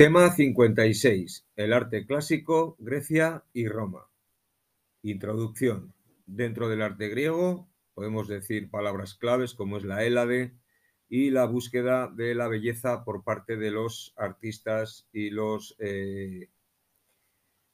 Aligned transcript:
Tema 0.00 0.30
56. 0.30 1.46
El 1.56 1.74
arte 1.74 2.06
clásico, 2.06 2.74
Grecia 2.78 3.44
y 3.52 3.68
Roma. 3.68 4.08
Introducción. 5.02 5.92
Dentro 6.24 6.70
del 6.70 6.80
arte 6.80 7.10
griego 7.10 7.68
podemos 7.92 8.26
decir 8.26 8.70
palabras 8.70 9.12
claves 9.12 9.52
como 9.52 9.76
es 9.76 9.84
la 9.84 10.02
Hélade 10.02 10.54
y 11.10 11.28
la 11.28 11.44
búsqueda 11.44 12.08
de 12.08 12.34
la 12.34 12.48
belleza 12.48 13.04
por 13.04 13.24
parte 13.24 13.58
de 13.58 13.72
los 13.72 14.14
artistas 14.16 15.06
y 15.12 15.28
los, 15.28 15.76
eh, 15.78 16.48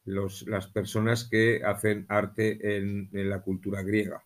las 0.05 0.67
personas 0.75 1.29
que 1.31 1.63
hacen 1.65 2.07
arte 2.09 2.77
en 2.77 3.09
la 3.13 3.41
cultura 3.43 3.85
griega. 3.85 4.26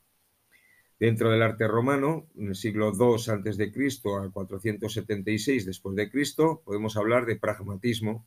Dentro 1.00 1.30
del 1.30 1.40
arte 1.40 1.66
romano, 1.66 2.28
en 2.36 2.48
el 2.48 2.54
siglo 2.54 2.92
II 2.92 3.14
a.C. 3.14 3.72
al 4.20 4.32
476 4.32 5.64
después 5.64 5.96
de 5.96 6.10
Cristo, 6.10 6.60
podemos 6.62 6.98
hablar 6.98 7.24
de 7.24 7.36
pragmatismo 7.36 8.26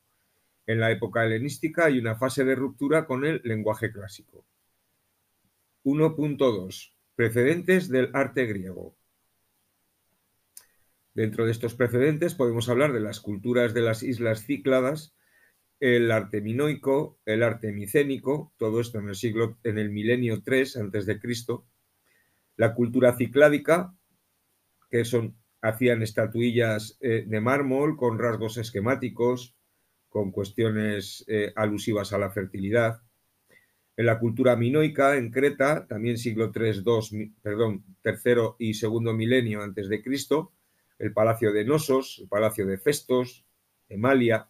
En 0.71 0.79
la 0.79 0.93
época 0.93 1.27
helenística 1.27 1.87
hay 1.87 1.99
una 1.99 2.15
fase 2.15 2.45
de 2.45 2.55
ruptura 2.55 3.05
con 3.05 3.27
el 3.27 3.41
lenguaje 3.43 3.91
clásico. 3.91 4.47
1.2. 5.83 6.93
Precedentes 7.17 7.89
del 7.89 8.11
arte 8.15 8.47
griego. 8.47 8.97
Dentro 11.13 11.45
de 11.45 11.51
estos 11.51 11.75
precedentes 11.75 12.37
podemos 12.37 12.69
hablar 12.69 12.93
de 12.93 13.01
las 13.01 13.19
culturas 13.19 13.75
de 13.75 13.81
las 13.81 14.05
islas 14.05 14.47
cícladas, 14.47 15.13
el 15.81 16.13
arte 16.13 16.41
minoico, 16.41 17.19
el 17.25 17.43
arte 17.43 17.73
micénico, 17.73 18.55
todo 18.57 18.81
esto 18.81 19.01
en 19.01 19.09
el 19.09 19.17
siglo, 19.17 19.59
en 19.65 19.77
el 19.77 19.91
milenio 19.91 20.41
3 20.45 20.77
antes 20.77 21.05
de 21.05 21.19
Cristo, 21.19 21.67
la 22.57 22.77
cultura 22.77 23.17
cicládica, 23.17 23.93
que 24.89 25.05
son 25.05 25.37
hacían 25.63 26.03
estatuillas 26.03 26.97
eh, 27.01 27.25
de 27.27 27.41
mármol 27.41 27.97
con 27.97 28.21
rasgos 28.21 28.57
esquemáticos, 28.57 29.57
con 30.11 30.33
cuestiones 30.33 31.25
eh, 31.29 31.53
alusivas 31.57 32.13
a 32.13 32.19
la 32.19 32.31
fertilidad. 32.31 33.01
En 33.97 34.07
la 34.07 34.19
cultura 34.19 34.57
minoica, 34.57 35.17
en 35.17 35.31
Creta, 35.31 35.87
también 35.87 36.19
siglo 36.19 36.53
III, 36.55 36.83
II, 36.85 37.35
perdón, 37.43 37.85
tercero 38.03 38.57
y 38.59 38.75
segundo 38.75 39.15
milenio 39.15 39.63
antes 39.63 39.89
de 39.89 40.03
Cristo, 40.03 40.53
el 40.99 41.13
palacio 41.13 41.53
de 41.53 41.65
Nosos, 41.65 42.19
el 42.21 42.29
palacio 42.29 42.67
de 42.67 42.77
Festos, 42.77 43.47
Emalia, 43.89 44.49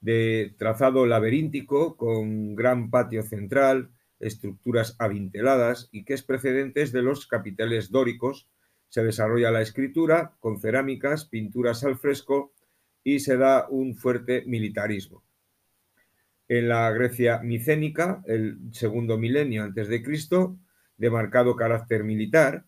de 0.00 0.54
trazado 0.58 1.06
laberíntico 1.06 1.96
con 1.96 2.54
gran 2.54 2.90
patio 2.90 3.22
central, 3.22 3.90
estructuras 4.20 4.96
adinteladas 4.98 5.88
y 5.92 6.04
que 6.04 6.14
es 6.14 6.22
precedentes 6.22 6.92
de 6.92 7.02
los 7.02 7.26
capiteles 7.26 7.90
dóricos. 7.90 8.48
Se 8.88 9.04
desarrolla 9.04 9.50
la 9.50 9.60
escritura 9.60 10.36
con 10.40 10.58
cerámicas, 10.60 11.26
pinturas 11.26 11.84
al 11.84 11.98
fresco 11.98 12.52
y 13.04 13.20
se 13.20 13.36
da 13.36 13.66
un 13.68 13.94
fuerte 13.94 14.44
militarismo. 14.46 15.22
En 16.48 16.68
la 16.68 16.90
Grecia 16.90 17.40
micénica, 17.42 18.22
el 18.26 18.58
segundo 18.72 19.18
milenio 19.18 19.64
antes 19.64 19.88
de 19.88 20.02
Cristo, 20.02 20.58
de 20.96 21.10
marcado 21.10 21.56
carácter 21.56 22.04
militar, 22.04 22.64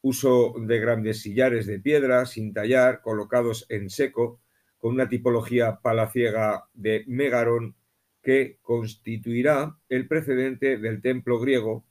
uso 0.00 0.54
de 0.58 0.80
grandes 0.80 1.22
sillares 1.22 1.66
de 1.66 1.78
piedra 1.78 2.26
sin 2.26 2.52
tallar, 2.52 3.00
colocados 3.00 3.66
en 3.68 3.88
seco, 3.88 4.40
con 4.78 4.94
una 4.94 5.08
tipología 5.08 5.80
palaciega 5.80 6.68
de 6.74 7.04
megarón 7.06 7.74
que 8.22 8.58
constituirá 8.62 9.78
el 9.88 10.08
precedente 10.08 10.78
del 10.78 11.00
templo 11.00 11.38
griego 11.38 11.86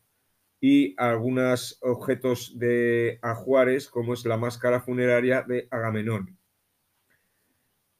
y 0.59 0.93
algunos 0.97 1.79
objetos 1.81 2.57
de 2.59 3.19
ajuares, 3.21 3.89
como 3.89 4.13
es 4.13 4.25
la 4.25 4.37
máscara 4.37 4.81
funeraria 4.81 5.41
de 5.41 5.67
Agamenón 5.71 6.37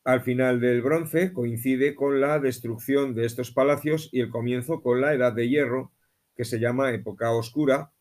al 0.03 0.21
final 0.21 0.59
del 0.59 0.81
bronce 0.81 1.31
coincide 1.31 1.95
con 1.95 2.19
la 2.19 2.39
destrucción 2.39 3.15
de 3.15 3.25
estos 3.25 3.51
palacios 3.51 4.09
y 4.11 4.19
el 4.19 4.29
comienzo 4.29 4.81
con 4.81 4.99
la 4.99 5.13
Edad 5.13 5.33
de 5.33 5.47
Hierro, 5.47 5.93
que 6.35 6.43
se 6.45 6.59
llama 6.59 6.93
época 6.93 7.31
oscura, 7.31 7.91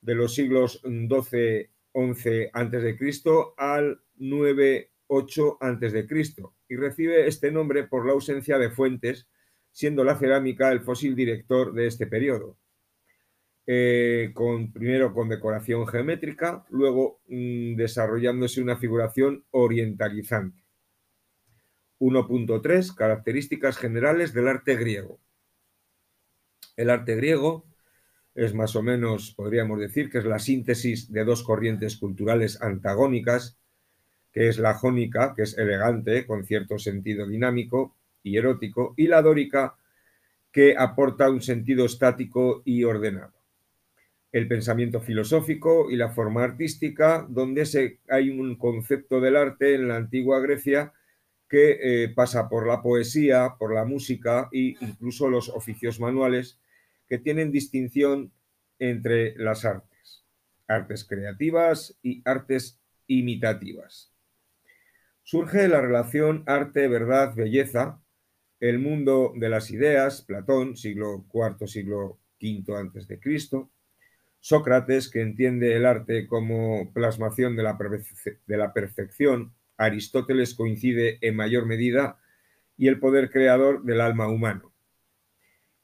de 0.00 0.14
los 0.14 0.34
siglos 0.34 0.82
XII-XI 0.82 2.50
a.C. 2.52 2.98
al 3.56 4.00
9-8 4.18 5.56
a.C. 5.60 6.46
y 6.68 6.76
recibe 6.76 7.26
este 7.26 7.50
nombre 7.50 7.84
por 7.84 8.06
la 8.06 8.12
ausencia 8.12 8.58
de 8.58 8.70
fuentes, 8.70 9.28
siendo 9.72 10.04
la 10.04 10.18
cerámica 10.18 10.72
el 10.72 10.80
fósil 10.80 11.14
director 11.14 11.72
de 11.72 11.86
este 11.86 12.06
periodo. 12.06 12.58
Eh, 13.66 14.32
con, 14.34 14.72
primero 14.72 15.14
con 15.14 15.28
decoración 15.28 15.86
geométrica, 15.86 16.66
luego 16.70 17.20
mm, 17.28 17.76
desarrollándose 17.76 18.60
una 18.60 18.76
figuración 18.76 19.44
orientalizante. 19.50 20.60
1.3 22.00 22.94
Características 22.94 23.76
generales 23.76 24.32
del 24.32 24.48
arte 24.48 24.74
griego. 24.74 25.20
El 26.76 26.90
arte 26.90 27.14
griego 27.14 27.66
es 28.34 28.54
más 28.54 28.74
o 28.74 28.82
menos, 28.82 29.34
podríamos 29.34 29.78
decir, 29.78 30.08
que 30.08 30.18
es 30.18 30.24
la 30.24 30.38
síntesis 30.38 31.12
de 31.12 31.24
dos 31.24 31.42
corrientes 31.42 31.96
culturales 31.96 32.60
antagónicas, 32.62 33.58
que 34.32 34.48
es 34.48 34.58
la 34.58 34.74
jónica, 34.74 35.34
que 35.34 35.42
es 35.42 35.58
elegante, 35.58 36.26
con 36.26 36.44
cierto 36.44 36.78
sentido 36.78 37.26
dinámico 37.26 37.96
y 38.22 38.38
erótico, 38.38 38.94
y 38.96 39.08
la 39.08 39.20
dórica, 39.20 39.76
que 40.52 40.74
aporta 40.76 41.30
un 41.30 41.42
sentido 41.42 41.84
estático 41.84 42.62
y 42.64 42.84
ordenado. 42.84 43.34
El 44.32 44.48
pensamiento 44.48 45.00
filosófico 45.00 45.90
y 45.90 45.96
la 45.96 46.08
forma 46.08 46.44
artística, 46.44 47.26
donde 47.28 47.66
se, 47.66 47.98
hay 48.08 48.30
un 48.30 48.56
concepto 48.56 49.20
del 49.20 49.36
arte 49.36 49.74
en 49.74 49.88
la 49.88 49.96
antigua 49.96 50.40
Grecia 50.40 50.92
que 51.50 51.78
eh, 51.82 52.08
pasa 52.14 52.48
por 52.48 52.66
la 52.66 52.80
poesía, 52.80 53.56
por 53.58 53.74
la 53.74 53.84
música 53.84 54.48
e 54.52 54.76
incluso 54.80 55.28
los 55.28 55.48
oficios 55.48 55.98
manuales, 55.98 56.60
que 57.08 57.18
tienen 57.18 57.50
distinción 57.50 58.32
entre 58.78 59.34
las 59.36 59.64
artes, 59.64 60.24
artes 60.68 61.04
creativas 61.04 61.98
y 62.02 62.22
artes 62.24 62.80
imitativas. 63.08 64.12
Surge 65.24 65.66
la 65.66 65.80
relación 65.80 66.44
arte, 66.46 66.86
verdad, 66.86 67.34
belleza, 67.34 68.00
el 68.60 68.78
mundo 68.78 69.32
de 69.34 69.48
las 69.48 69.72
ideas, 69.72 70.22
Platón, 70.22 70.76
siglo 70.76 71.26
IV, 71.34 71.66
siglo 71.66 72.20
V 72.40 72.76
antes 72.76 73.08
de 73.08 73.18
Cristo, 73.18 73.70
Sócrates, 74.38 75.10
que 75.10 75.20
entiende 75.20 75.74
el 75.74 75.84
arte 75.84 76.28
como 76.28 76.92
plasmación 76.92 77.56
de 77.56 77.64
la, 77.64 77.76
de 78.46 78.56
la 78.56 78.72
perfección 78.72 79.52
Aristóteles 79.80 80.54
coincide 80.54 81.18
en 81.22 81.36
mayor 81.36 81.64
medida 81.64 82.18
y 82.76 82.88
el 82.88 83.00
poder 83.00 83.30
creador 83.30 83.82
del 83.82 84.02
alma 84.02 84.28
humano. 84.28 84.74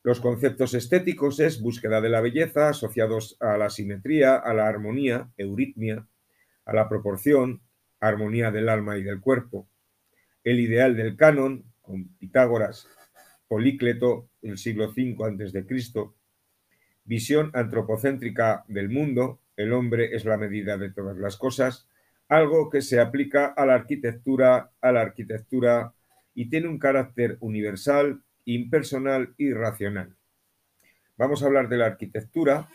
Los 0.03 0.21
conceptos 0.21 0.75
estéticos 0.75 1.41
es 1.41 1.63
búsqueda 1.63 2.03
de 2.03 2.11
la 2.11 2.21
belleza 2.21 2.69
asociados 2.69 3.39
a 3.41 3.57
la 3.57 3.71
simetría, 3.71 4.37
a 4.37 4.53
la 4.53 4.69
armonía, 4.69 5.31
euritmia, 5.39 6.07
a 6.67 6.75
la 6.75 6.91
proporción, 6.91 7.63
armonía 7.99 8.51
del 8.51 8.69
alma 8.69 8.99
y 8.99 9.03
del 9.03 9.21
cuerpo. 9.21 9.67
El 10.45 10.61
ideal 10.61 10.95
del 10.95 11.17
canon, 11.17 11.65
con 11.81 12.17
Pitágoras, 12.19 12.87
Polícleto, 13.49 14.29
el 14.43 14.59
siglo 14.59 14.91
V 14.91 15.17
a.C., 15.25 15.65
visión 17.05 17.51
antropocéntrica 17.55 18.65
del 18.69 18.91
mundo, 18.91 19.41
el 19.57 19.73
hombre 19.73 20.15
es 20.15 20.27
la 20.27 20.37
medida 20.37 20.77
de 20.77 20.91
todas 20.91 21.17
las 21.17 21.39
cosas, 21.39 21.89
algo 22.29 22.71
que 22.71 22.83
se 22.83 23.01
aplica 23.01 23.47
a 23.47 23.67
la 23.67 23.75
arquitectura, 23.75 24.73
a 24.81 24.93
la 24.93 25.01
arquitectura 25.01 25.93
y 26.35 26.49
tiene 26.49 26.69
un 26.69 26.79
carácter 26.79 27.37
universal, 27.41 28.23
impersonal 28.45 29.35
y 29.37 29.53
racional. 29.53 30.17
Vamos 31.17 31.43
a 31.43 31.47
hablar 31.47 31.69
de 31.69 31.79
la 31.79 31.87
arquitectura. 31.87 32.69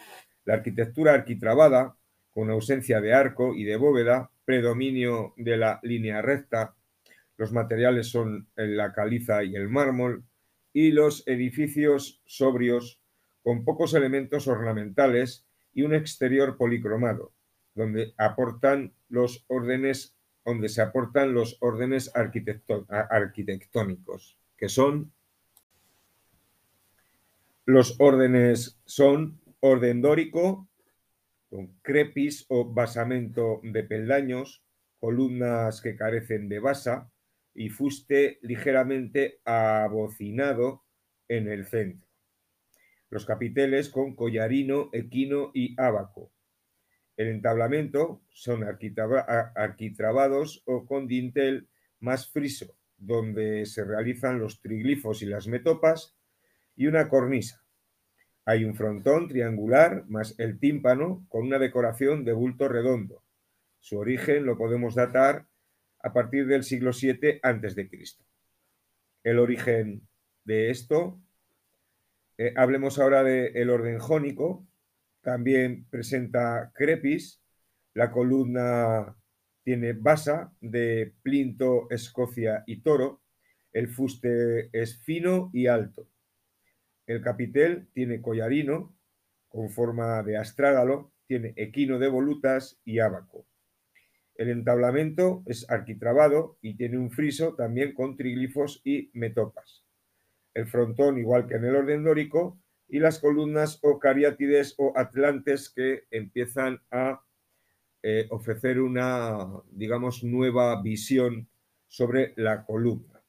La 0.46 0.56
arquitectura 0.56 1.14
arquitrabada 1.14 1.96
con 2.32 2.50
ausencia 2.50 3.02
de 3.02 3.14
arco 3.14 3.54
y 3.54 3.64
de 3.66 3.76
bóveda, 3.76 4.32
predominio 4.46 5.34
de 5.38 5.58
la 5.58 5.80
línea 5.84 6.22
recta, 6.22 6.76
los 7.38 7.52
materiales 7.52 8.08
son 8.08 8.48
la 8.56 8.94
caliza 8.94 9.44
y 9.44 9.56
el 9.56 9.68
mármol, 9.68 10.24
y 10.74 10.92
los 10.92 11.28
edificios 11.28 12.22
sobrios 12.26 13.02
con 13.44 13.66
pocos 13.66 13.94
elementos 13.94 14.48
ornamentales 14.48 15.46
y 15.74 15.82
un 15.82 15.94
exterior 15.94 16.58
policromado, 16.58 17.34
donde 17.76 18.14
aportan 18.18 18.94
los 19.10 19.46
órdenes, 19.48 20.16
donde 20.46 20.70
se 20.70 20.82
aportan 20.82 21.34
los 21.34 21.58
órdenes 21.62 22.12
arquitectónicos, 22.14 24.38
que 24.58 24.70
son 24.70 25.12
los 27.66 27.96
órdenes 28.00 28.80
son 28.86 29.40
orden 29.60 30.02
dórico, 30.02 30.68
con 31.50 31.68
crepis 31.82 32.46
o 32.50 32.66
basamento 32.66 33.60
de 33.64 33.84
peldaños, 33.84 34.64
columnas 35.00 35.82
que 35.82 35.96
carecen 35.96 36.50
de 36.50 36.60
basa 36.60 37.12
y 37.54 37.70
fuste 37.70 38.40
ligeramente 38.42 39.40
abocinado 39.46 40.84
en 41.28 41.48
el 41.48 41.66
centro. 41.66 42.08
Los 43.10 43.26
capiteles 43.26 43.90
con 43.90 44.16
collarino, 44.16 44.90
equino 44.94 45.52
y 45.54 45.80
ábaco. 45.80 46.32
El 47.22 47.28
entablamento 47.28 48.24
son 48.32 48.64
arquitrabados 48.64 50.64
o 50.66 50.88
con 50.88 51.06
dintel 51.06 51.68
más 52.00 52.28
friso, 52.28 52.76
donde 52.98 53.68
se 53.68 53.86
realizan 53.86 54.40
los 54.40 54.60
triglifos 54.60 55.22
y 55.22 55.28
las 55.28 55.48
metopas, 55.48 56.16
y 56.76 56.88
una 56.88 57.10
cornisa. 57.10 57.64
Hay 58.44 58.66
un 58.66 58.74
frontón 58.74 59.28
triangular 59.28 60.04
más 60.08 60.34
el 60.40 60.58
tímpano 60.58 61.24
con 61.30 61.46
una 61.46 61.60
decoración 61.60 62.26
de 62.26 62.34
bulto 62.34 62.68
redondo. 62.68 63.22
Su 63.80 64.00
origen 64.00 64.48
lo 64.48 64.58
podemos 64.58 64.96
datar 64.96 65.46
a 66.02 66.14
partir 66.14 66.48
del 66.48 66.64
siglo 66.64 66.90
VII 67.00 67.40
a.C. 67.44 67.90
El 69.22 69.38
origen 69.38 70.08
de 70.44 70.72
esto, 70.72 71.22
eh, 72.40 72.56
hablemos 72.58 72.98
ahora 72.98 73.24
del 73.24 73.70
orden 73.70 74.00
jónico, 74.00 74.66
también 75.22 75.86
presenta 75.90 76.72
crepis, 76.74 77.42
la 77.94 78.12
columna 78.12 79.16
tiene 79.64 79.94
basa 79.94 80.52
de 80.60 81.14
plinto, 81.22 81.88
escocia 81.90 82.64
y 82.66 82.82
toro, 82.82 83.22
el 83.74 83.88
fuste 83.90 84.70
es 84.74 85.02
fino 85.04 85.50
y 85.54 85.68
alto. 85.68 86.08
El 87.08 87.22
capitel 87.22 87.88
tiene 87.94 88.22
collarino 88.22 88.96
con 89.50 89.70
forma 89.70 90.24
de 90.24 90.38
astrágalo, 90.38 91.14
tiene 91.28 91.54
equino 91.56 92.00
de 92.00 92.08
volutas 92.08 92.80
y 92.86 93.00
ábaco. 93.00 93.46
El 94.36 94.50
entablamento 94.50 95.44
es 95.46 95.70
arquitrabado 95.70 96.58
y 96.62 96.76
tiene 96.76 96.98
un 96.98 97.12
friso 97.12 97.56
también 97.56 97.94
con 97.94 98.18
triglifos 98.18 98.82
y 98.84 99.12
metopas. 99.14 99.86
El 100.54 100.68
frontón, 100.68 101.18
igual 101.18 101.48
que 101.48 101.56
en 101.56 101.66
el 101.66 101.76
orden 101.76 102.04
dórico, 102.04 102.61
y 102.92 103.00
las 103.00 103.20
columnas 103.20 103.80
o 103.82 104.00
cariátides 104.00 104.76
o 104.78 104.92
atlantes 104.98 105.70
que 105.70 106.04
empiezan 106.12 106.82
a 106.92 107.24
eh, 108.04 108.28
ofrecer 108.32 108.82
una, 108.82 109.48
digamos, 109.72 110.26
nueva 110.26 110.82
visión 110.82 111.48
sobre 111.88 112.34
la 112.36 112.66
columna. 112.66 113.24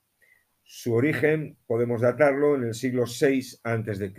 Su 0.64 0.94
origen 0.94 1.58
podemos 1.66 2.00
datarlo 2.00 2.56
en 2.56 2.64
el 2.64 2.74
siglo 2.74 3.04
VI 3.04 3.60
a.C. 3.62 4.12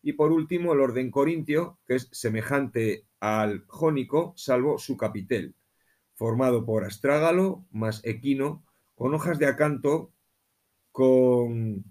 Y 0.00 0.14
por 0.14 0.32
último, 0.32 0.72
el 0.72 0.80
orden 0.80 1.10
corintio, 1.10 1.78
que 1.86 1.96
es 1.96 2.08
semejante 2.10 3.04
al 3.20 3.64
jónico, 3.66 4.32
salvo 4.36 4.78
su 4.78 4.96
capitel, 4.96 5.54
formado 6.14 6.64
por 6.64 6.84
astrágalo 6.84 7.66
más 7.70 8.00
equino, 8.02 8.64
con 8.94 9.12
hojas 9.12 9.38
de 9.38 9.46
acanto, 9.46 10.10
con 10.90 11.84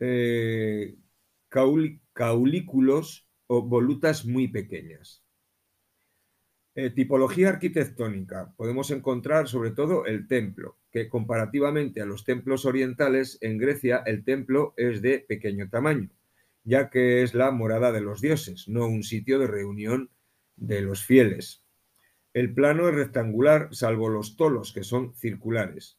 eh, 0.00 0.96
caulículos 1.48 3.28
o 3.46 3.62
volutas 3.62 4.24
muy 4.24 4.48
pequeñas. 4.48 5.24
Eh, 6.80 6.90
tipología 6.90 7.48
arquitectónica. 7.48 8.54
Podemos 8.56 8.92
encontrar 8.92 9.48
sobre 9.48 9.72
todo 9.72 10.06
el 10.06 10.28
templo, 10.28 10.78
que 10.92 11.08
comparativamente 11.08 12.00
a 12.00 12.06
los 12.06 12.24
templos 12.24 12.64
orientales, 12.64 13.38
en 13.40 13.58
Grecia 13.58 14.02
el 14.06 14.22
templo 14.22 14.74
es 14.76 15.02
de 15.02 15.18
pequeño 15.18 15.68
tamaño, 15.68 16.08
ya 16.62 16.88
que 16.88 17.22
es 17.22 17.34
la 17.34 17.50
morada 17.50 17.90
de 17.90 18.00
los 18.00 18.20
dioses, 18.20 18.68
no 18.68 18.86
un 18.86 19.02
sitio 19.02 19.40
de 19.40 19.48
reunión 19.48 20.10
de 20.54 20.82
los 20.82 21.04
fieles. 21.04 21.64
El 22.32 22.54
plano 22.54 22.88
es 22.88 22.94
rectangular, 22.94 23.74
salvo 23.74 24.08
los 24.08 24.36
tolos, 24.36 24.72
que 24.72 24.84
son 24.84 25.14
circulares. 25.16 25.98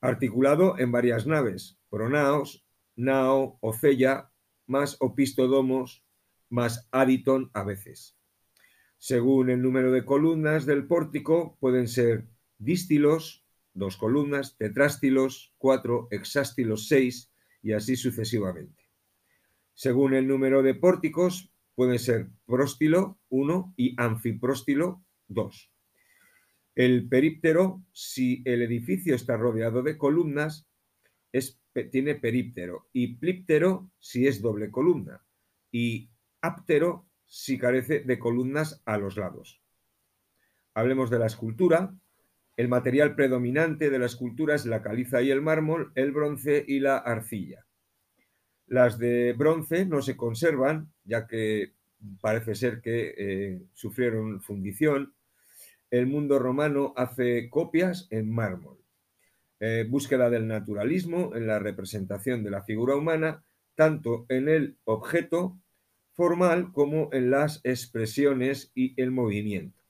Articulado 0.00 0.78
en 0.78 0.92
varias 0.92 1.26
naves, 1.26 1.78
pronaos, 1.90 2.64
nao, 2.96 3.58
ocella, 3.60 4.30
más 4.66 4.96
opistodomos, 5.00 6.04
más 6.48 6.88
aditon 6.92 7.50
a 7.54 7.64
veces. 7.64 8.16
Según 8.98 9.50
el 9.50 9.60
número 9.60 9.92
de 9.92 10.04
columnas 10.04 10.66
del 10.66 10.86
pórtico, 10.86 11.56
pueden 11.60 11.88
ser 11.88 12.26
dístilos, 12.58 13.44
dos 13.74 13.96
columnas, 13.96 14.56
tetrástilos, 14.56 15.52
cuatro, 15.58 16.08
hexástilos, 16.10 16.88
seis, 16.88 17.30
y 17.62 17.72
así 17.72 17.96
sucesivamente. 17.96 18.84
Según 19.74 20.14
el 20.14 20.28
número 20.28 20.62
de 20.62 20.74
pórticos, 20.74 21.50
pueden 21.74 21.98
ser 21.98 22.28
próstilo, 22.46 23.18
uno, 23.28 23.74
y 23.76 23.94
anfipróstilo, 24.00 25.02
dos. 25.28 25.72
El 26.74 27.08
períptero, 27.08 27.82
si 27.92 28.42
el 28.44 28.62
edificio 28.62 29.14
está 29.14 29.36
rodeado 29.36 29.82
de 29.82 29.96
columnas, 29.96 30.66
tiene 31.90 32.14
períptero, 32.14 32.88
y 32.92 33.14
plíptero 33.16 33.90
si 33.98 34.26
es 34.26 34.40
doble 34.40 34.70
columna, 34.70 35.24
y 35.70 36.10
áptero 36.40 37.06
si 37.26 37.58
carece 37.58 38.00
de 38.00 38.18
columnas 38.18 38.82
a 38.84 38.98
los 38.98 39.16
lados. 39.16 39.60
Hablemos 40.74 41.10
de 41.10 41.18
la 41.18 41.26
escultura. 41.26 41.94
El 42.56 42.68
material 42.68 43.16
predominante 43.16 43.90
de 43.90 43.98
la 43.98 44.06
escultura 44.06 44.54
es 44.54 44.66
la 44.66 44.82
caliza 44.82 45.22
y 45.22 45.30
el 45.30 45.42
mármol, 45.42 45.90
el 45.96 46.12
bronce 46.12 46.64
y 46.66 46.78
la 46.78 46.98
arcilla. 46.98 47.66
Las 48.66 48.98
de 48.98 49.32
bronce 49.32 49.84
no 49.86 50.02
se 50.02 50.16
conservan, 50.16 50.92
ya 51.04 51.26
que 51.26 51.72
parece 52.20 52.54
ser 52.54 52.80
que 52.80 53.14
eh, 53.16 53.62
sufrieron 53.72 54.40
fundición. 54.40 55.14
El 55.90 56.06
mundo 56.06 56.38
romano 56.38 56.92
hace 56.96 57.50
copias 57.50 58.06
en 58.10 58.30
mármol. 58.30 58.83
Eh, 59.66 59.86
búsqueda 59.88 60.28
del 60.28 60.46
naturalismo 60.46 61.34
en 61.34 61.46
la 61.46 61.58
representación 61.58 62.44
de 62.44 62.50
la 62.50 62.64
figura 62.64 62.96
humana, 62.96 63.46
tanto 63.74 64.26
en 64.28 64.50
el 64.50 64.76
objeto 64.84 65.58
formal 66.12 66.70
como 66.70 67.08
en 67.14 67.30
las 67.30 67.62
expresiones 67.64 68.72
y 68.74 68.92
el 69.00 69.10
movimiento. 69.10 69.82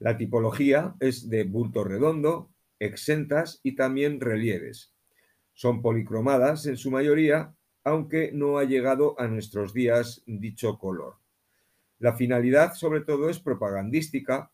La 0.00 0.16
tipología 0.16 0.96
es 0.98 1.28
de 1.30 1.44
bulto 1.44 1.84
redondo, 1.84 2.50
exentas 2.80 3.60
y 3.62 3.76
también 3.76 4.20
relieves. 4.20 4.92
Son 5.52 5.82
policromadas 5.82 6.66
en 6.66 6.76
su 6.76 6.90
mayoría, 6.90 7.54
aunque 7.84 8.32
no 8.32 8.58
ha 8.58 8.64
llegado 8.64 9.14
a 9.20 9.28
nuestros 9.28 9.72
días 9.72 10.24
dicho 10.26 10.80
color. 10.80 11.14
La 12.00 12.16
finalidad 12.16 12.74
sobre 12.74 13.02
todo 13.02 13.30
es 13.30 13.38
propagandística, 13.38 14.50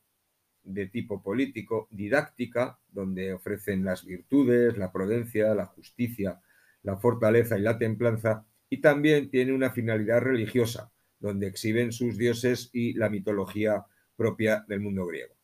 de 0.66 0.86
tipo 0.88 1.22
político, 1.22 1.88
didáctica, 1.90 2.78
donde 2.90 3.32
ofrecen 3.32 3.84
las 3.84 4.04
virtudes, 4.04 4.76
la 4.76 4.92
prudencia, 4.92 5.54
la 5.54 5.66
justicia, 5.66 6.40
la 6.82 6.96
fortaleza 6.96 7.58
y 7.58 7.62
la 7.62 7.78
templanza, 7.78 8.44
y 8.68 8.80
también 8.80 9.30
tiene 9.30 9.52
una 9.52 9.70
finalidad 9.70 10.20
religiosa, 10.20 10.92
donde 11.18 11.46
exhiben 11.46 11.92
sus 11.92 12.18
dioses 12.18 12.70
y 12.72 12.94
la 12.94 13.08
mitología 13.08 13.86
propia 14.16 14.64
del 14.68 14.80
mundo 14.80 15.06
griego. 15.06 15.34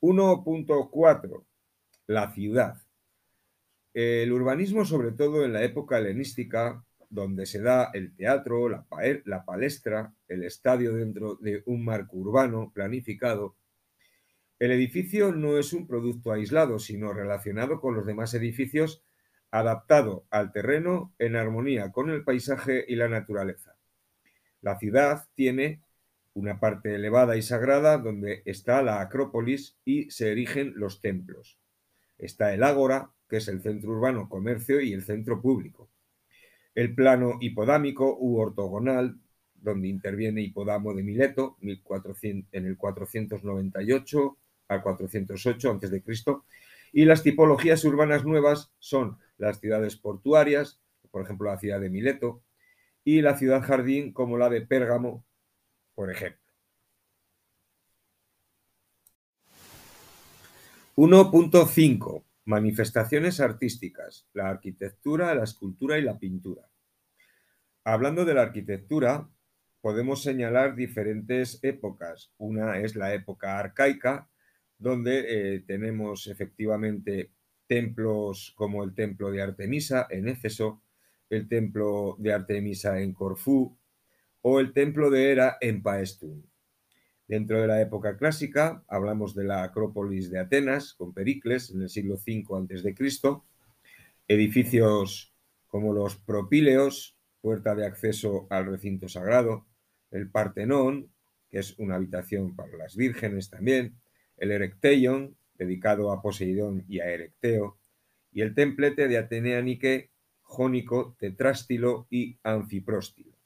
1.4. 0.00 1.44
La 2.06 2.30
ciudad. 2.32 2.76
El 3.94 4.32
urbanismo, 4.32 4.84
sobre 4.84 5.12
todo 5.12 5.44
en 5.44 5.52
la 5.52 5.64
época 5.64 5.98
helenística, 5.98 6.84
donde 7.10 7.46
se 7.46 7.60
da 7.60 7.90
el 7.94 8.14
teatro, 8.14 8.68
la, 8.68 8.84
palestra, 9.44 10.14
el 10.28 10.44
estadio 10.44 10.94
dentro 10.94 11.36
de 11.36 11.62
un 11.66 11.84
marco 11.84 12.16
urbano 12.16 12.70
planificado, 12.72 13.56
el 14.58 14.72
edificio 14.72 15.32
no 15.32 15.56
es 15.56 15.72
un 15.72 15.86
producto 15.86 16.32
aislado, 16.32 16.78
sino 16.78 17.12
relacionado 17.12 17.80
con 17.80 17.94
los 17.94 18.04
demás 18.04 18.34
edificios 18.34 19.04
adaptado 19.50 20.26
al 20.30 20.52
terreno 20.52 21.14
en 21.18 21.36
armonía 21.36 21.92
con 21.92 22.10
el 22.10 22.24
paisaje 22.24 22.84
y 22.86 22.96
la 22.96 23.08
naturaleza. 23.08 23.76
La 24.60 24.78
ciudad 24.78 25.28
tiene 25.34 25.82
una 26.34 26.58
parte 26.60 26.94
elevada 26.94 27.36
y 27.36 27.42
sagrada 27.42 27.98
donde 27.98 28.42
está 28.44 28.82
la 28.82 29.00
Acrópolis 29.00 29.76
y 29.84 30.10
se 30.10 30.32
erigen 30.32 30.72
los 30.76 31.00
templos. 31.00 31.58
Está 32.18 32.52
el 32.52 32.64
Ágora, 32.64 33.12
que 33.28 33.36
es 33.38 33.48
el 33.48 33.62
centro 33.62 33.90
urbano, 33.90 34.28
comercio 34.28 34.80
y 34.80 34.92
el 34.92 35.04
centro 35.04 35.40
público. 35.40 35.88
El 36.74 36.94
plano 36.94 37.38
hipodámico 37.40 38.16
u 38.18 38.38
ortogonal 38.38 39.18
donde 39.54 39.88
interviene 39.88 40.42
Hipodamo 40.42 40.94
de 40.94 41.02
Mileto 41.02 41.56
en 41.60 41.70
el 41.70 42.76
498 42.76 44.38
al 44.68 44.82
408 44.82 45.70
a.C. 45.70 46.02
Y 46.92 47.04
las 47.04 47.22
tipologías 47.22 47.84
urbanas 47.84 48.24
nuevas 48.24 48.70
son 48.78 49.18
las 49.36 49.60
ciudades 49.60 49.96
portuarias, 49.96 50.80
por 51.10 51.22
ejemplo 51.22 51.50
la 51.50 51.58
ciudad 51.58 51.80
de 51.80 51.90
Mileto, 51.90 52.42
y 53.04 53.22
la 53.22 53.36
ciudad 53.36 53.62
jardín 53.62 54.12
como 54.12 54.36
la 54.36 54.48
de 54.48 54.62
Pérgamo, 54.62 55.24
por 55.94 56.10
ejemplo. 56.10 56.48
1.5. 60.96 62.24
Manifestaciones 62.44 63.40
artísticas, 63.40 64.26
la 64.32 64.48
arquitectura, 64.48 65.34
la 65.34 65.44
escultura 65.44 65.98
y 65.98 66.02
la 66.02 66.18
pintura. 66.18 66.68
Hablando 67.84 68.24
de 68.24 68.34
la 68.34 68.42
arquitectura, 68.42 69.28
podemos 69.80 70.22
señalar 70.22 70.74
diferentes 70.74 71.60
épocas. 71.62 72.32
Una 72.38 72.80
es 72.80 72.96
la 72.96 73.14
época 73.14 73.58
arcaica, 73.58 74.28
donde 74.78 75.56
eh, 75.56 75.60
tenemos 75.60 76.26
efectivamente 76.28 77.30
templos 77.66 78.52
como 78.56 78.84
el 78.84 78.94
templo 78.94 79.30
de 79.30 79.42
Artemisa 79.42 80.06
en 80.08 80.28
Éfeso, 80.28 80.82
el 81.28 81.48
templo 81.48 82.16
de 82.18 82.32
Artemisa 82.32 83.00
en 83.00 83.12
Corfú 83.12 83.76
o 84.40 84.60
el 84.60 84.72
templo 84.72 85.10
de 85.10 85.30
Hera 85.30 85.58
en 85.60 85.82
Paestum. 85.82 86.42
Dentro 87.26 87.60
de 87.60 87.66
la 87.66 87.82
época 87.82 88.16
clásica 88.16 88.82
hablamos 88.88 89.34
de 89.34 89.44
la 89.44 89.62
Acrópolis 89.62 90.30
de 90.30 90.38
Atenas 90.38 90.94
con 90.94 91.12
Pericles 91.12 91.70
en 91.70 91.82
el 91.82 91.90
siglo 91.90 92.14
V 92.14 92.46
a.C., 92.56 93.42
edificios 94.28 95.34
como 95.66 95.92
los 95.92 96.16
Propíleos, 96.16 97.18
puerta 97.42 97.74
de 97.74 97.84
acceso 97.84 98.46
al 98.48 98.66
recinto 98.66 99.08
sagrado, 99.08 99.66
el 100.10 100.30
Partenón, 100.30 101.12
que 101.50 101.58
es 101.58 101.78
una 101.78 101.96
habitación 101.96 102.56
para 102.56 102.76
las 102.78 102.96
vírgenes 102.96 103.50
también, 103.50 103.98
el 104.38 104.50
Erecteion, 104.50 105.36
dedicado 105.54 106.12
a 106.12 106.22
Poseidón 106.22 106.84
y 106.88 107.00
a 107.00 107.06
Erecteo, 107.06 107.78
y 108.32 108.42
el 108.42 108.54
templete 108.54 109.08
de 109.08 109.18
Atenea 109.18 109.60
Nike, 109.62 110.10
Jónico, 110.42 111.16
Tetrástilo 111.18 112.06
y 112.10 112.38
Anfipróstilo. 112.42 113.36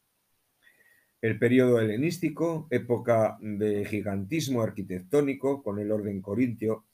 El 1.21 1.39
periodo 1.39 1.81
helenístico, 1.81 2.67
época 2.71 3.39
de 3.41 3.85
gigantismo 3.85 4.61
arquitectónico 4.63 5.63
con 5.63 5.79
el 5.79 5.93
orden 5.93 6.21
corintio, 6.21 6.85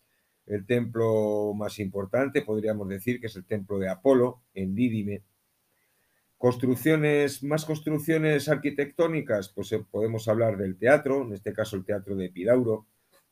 el 0.47 0.64
templo 0.64 1.52
más 1.55 1.78
importante 1.78 2.43
podríamos 2.43 2.88
decir 2.88 3.21
que 3.21 3.26
es 3.26 3.37
el 3.37 3.45
templo 3.45 3.78
de 3.78 3.88
Apolo 3.88 4.43
en 4.55 4.75
Dídime. 4.75 5.23
Construcciones, 6.38 7.43
más 7.43 7.64
construcciones 7.64 8.49
arquitectónicas, 8.49 9.49
pues 9.50 9.73
eh, 9.73 9.85
podemos 9.90 10.28
hablar 10.28 10.57
del 10.57 10.78
teatro, 10.78 11.23
en 11.23 11.35
este 11.35 11.52
caso 11.52 11.76
el 11.76 11.85
teatro 11.85 12.14
de 12.14 12.26
Epidauro, 12.26 12.87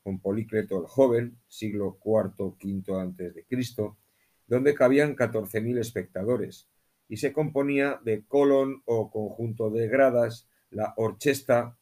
con 0.07 0.21
Polícreto 0.21 0.79
el 0.79 0.87
Joven, 0.87 1.37
siglo 1.49 1.99
IV, 2.05 2.55
V 2.63 3.45
Cristo, 3.49 3.99
donde 4.47 4.73
cabían 4.73 5.17
14.000 5.17 5.81
espectadores 5.81 6.69
y 7.09 7.17
se 7.17 7.33
componía 7.33 8.01
de 8.05 8.25
colon 8.25 8.85
o 8.85 9.11
conjunto 9.11 9.69
de 9.69 9.89
gradas, 9.89 10.49
la 10.71 10.95
orchesta, 10.97 11.77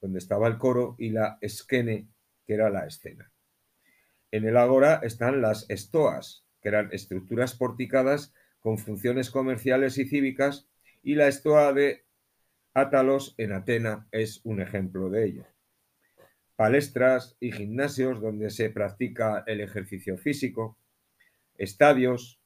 donde 0.00 0.18
estaba 0.18 0.48
el 0.48 0.58
coro, 0.58 0.96
y 0.98 1.10
la 1.10 1.38
esquene, 1.40 2.08
que 2.44 2.54
era 2.54 2.70
la 2.70 2.88
escena. 2.88 3.30
En 4.32 4.44
el 4.44 4.56
agora 4.56 4.98
están 5.04 5.40
las 5.40 5.64
estoas, 5.70 6.44
que 6.60 6.70
eran 6.70 6.88
estructuras 6.90 7.54
porticadas 7.54 8.34
con 8.58 8.78
funciones 8.78 9.30
comerciales 9.30 9.96
y 9.98 10.08
cívicas, 10.08 10.66
y 11.04 11.14
la 11.14 11.28
estoa 11.28 11.72
de 11.72 12.04
Átalos 12.74 13.36
en 13.38 13.52
Atena 13.52 14.08
es 14.10 14.40
un 14.42 14.60
ejemplo 14.60 15.08
de 15.08 15.24
ello 15.24 15.57
palestras 16.58 17.36
y 17.38 17.52
gimnasios 17.52 18.20
donde 18.20 18.50
se 18.50 18.68
practica 18.68 19.44
el 19.46 19.60
ejercicio 19.60 20.18
físico, 20.18 20.76
estadios, 21.54 22.40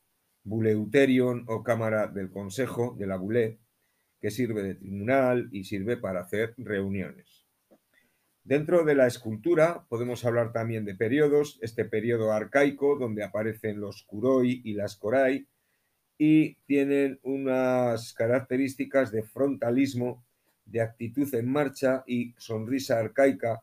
buleuterion 0.45 1.47
o 1.49 1.63
cámara 1.63 2.09
del 2.09 2.31
Consejo 2.31 2.95
de 2.99 3.07
la 3.07 3.17
Bulé, 3.17 3.59
que 4.21 4.31
sirve 4.31 4.63
de 4.63 4.75
tribunal 4.75 5.49
y 5.51 5.65
sirve 5.65 5.97
para 5.97 6.21
hacer 6.21 6.53
reuniones. 6.59 7.47
Dentro 8.45 8.85
de 8.85 8.97
la 8.97 9.07
escultura 9.07 9.87
podemos 9.89 10.27
hablar 10.27 10.53
también 10.53 10.85
de 10.85 10.95
periodos, 10.95 11.59
este 11.63 11.87
periodo 11.87 12.33
arcaico 12.33 12.99
donde 12.99 13.25
aparecen 13.25 13.81
los 13.81 14.03
kuroi 14.03 14.61
y 14.63 14.75
las 14.75 14.97
korai 14.97 15.47
y 16.19 16.57
tienen 16.67 17.19
unas 17.23 18.13
características 18.13 19.11
de 19.11 19.23
frontalismo, 19.23 20.23
de 20.67 20.83
actitud 20.83 21.35
en 21.35 21.49
marcha 21.51 22.05
y 22.07 22.35
sonrisa 22.37 22.99
arcaica 22.99 23.63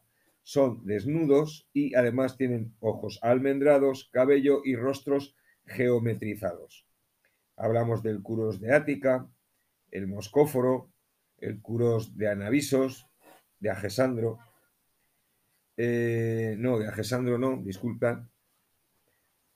son 0.50 0.84
desnudos 0.84 1.70
y 1.74 1.94
además 1.94 2.36
tienen 2.36 2.74
ojos 2.79 3.20
almendrados, 3.22 4.10
cabello 4.12 4.63
y 4.65 4.75
rostros 4.75 5.36
geometrizados. 5.68 6.88
Hablamos 7.56 8.01
del 8.01 8.24
curos 8.24 8.60
de 8.60 8.74
Ática, 8.74 9.29
el 9.91 10.08
moscóforo, 10.08 10.91
el 11.38 11.62
curos 11.62 12.18
de 12.18 12.29
Anavisos, 12.29 13.06
de 13.60 13.70
Agesandro. 13.70 14.39
Eh, 15.77 16.56
no, 16.58 16.79
de 16.79 16.88
Agesandro 16.88 17.38
no, 17.38 17.62
disculpa. 17.63 18.27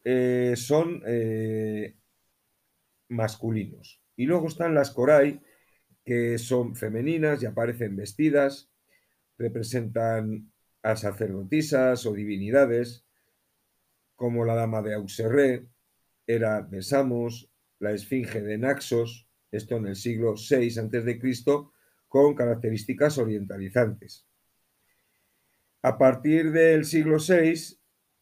Eh, 0.03 0.53
son 0.55 1.01
eh, 1.07 1.97
masculinos. 3.09 3.99
Y 4.15 4.27
luego 4.27 4.47
están 4.47 4.75
las 4.75 4.91
corai, 4.91 5.41
que 6.05 6.37
son 6.37 6.75
femeninas 6.75 7.41
y 7.41 7.47
aparecen 7.47 7.95
vestidas, 7.95 8.69
representan 9.39 10.52
a 10.83 10.95
sacerdotisas 10.95 12.05
o 12.05 12.13
divinidades, 12.13 13.05
como 14.15 14.45
la 14.45 14.55
dama 14.55 14.81
de 14.81 14.93
Auxerré, 14.93 15.67
era 16.27 16.61
de 16.61 16.81
Samos, 16.81 17.49
la 17.79 17.91
esfinge 17.91 18.41
de 18.41 18.57
Naxos, 18.57 19.27
esto 19.51 19.77
en 19.77 19.87
el 19.87 19.95
siglo 19.95 20.35
VI 20.35 20.79
a.C., 20.79 21.19
con 22.07 22.35
características 22.35 23.17
orientalizantes. 23.17 24.27
A 25.81 25.97
partir 25.97 26.51
del 26.51 26.85
siglo 26.85 27.17
VI 27.17 27.79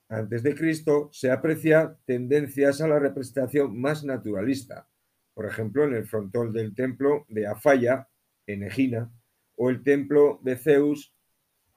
a.C., 0.09 1.09
se 1.11 1.31
aprecia 1.31 1.97
tendencias 2.05 2.81
a 2.81 2.87
la 2.87 2.99
representación 2.99 3.79
más 3.79 4.03
naturalista, 4.03 4.87
por 5.33 5.45
ejemplo, 5.45 5.83
en 5.85 5.93
el 5.93 6.05
frontón 6.05 6.53
del 6.53 6.75
templo 6.75 7.25
de 7.29 7.47
Afaya, 7.47 8.07
en 8.45 8.63
Egina, 8.63 9.11
o 9.55 9.69
el 9.69 9.83
templo 9.83 10.39
de 10.43 10.57
Zeus 10.57 11.13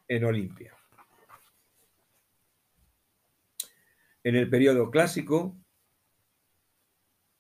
en 0.09 0.25
Olimpia. 0.25 0.77
En 4.23 4.37
el 4.37 4.49
periodo 4.49 4.91
clásico 4.91 5.57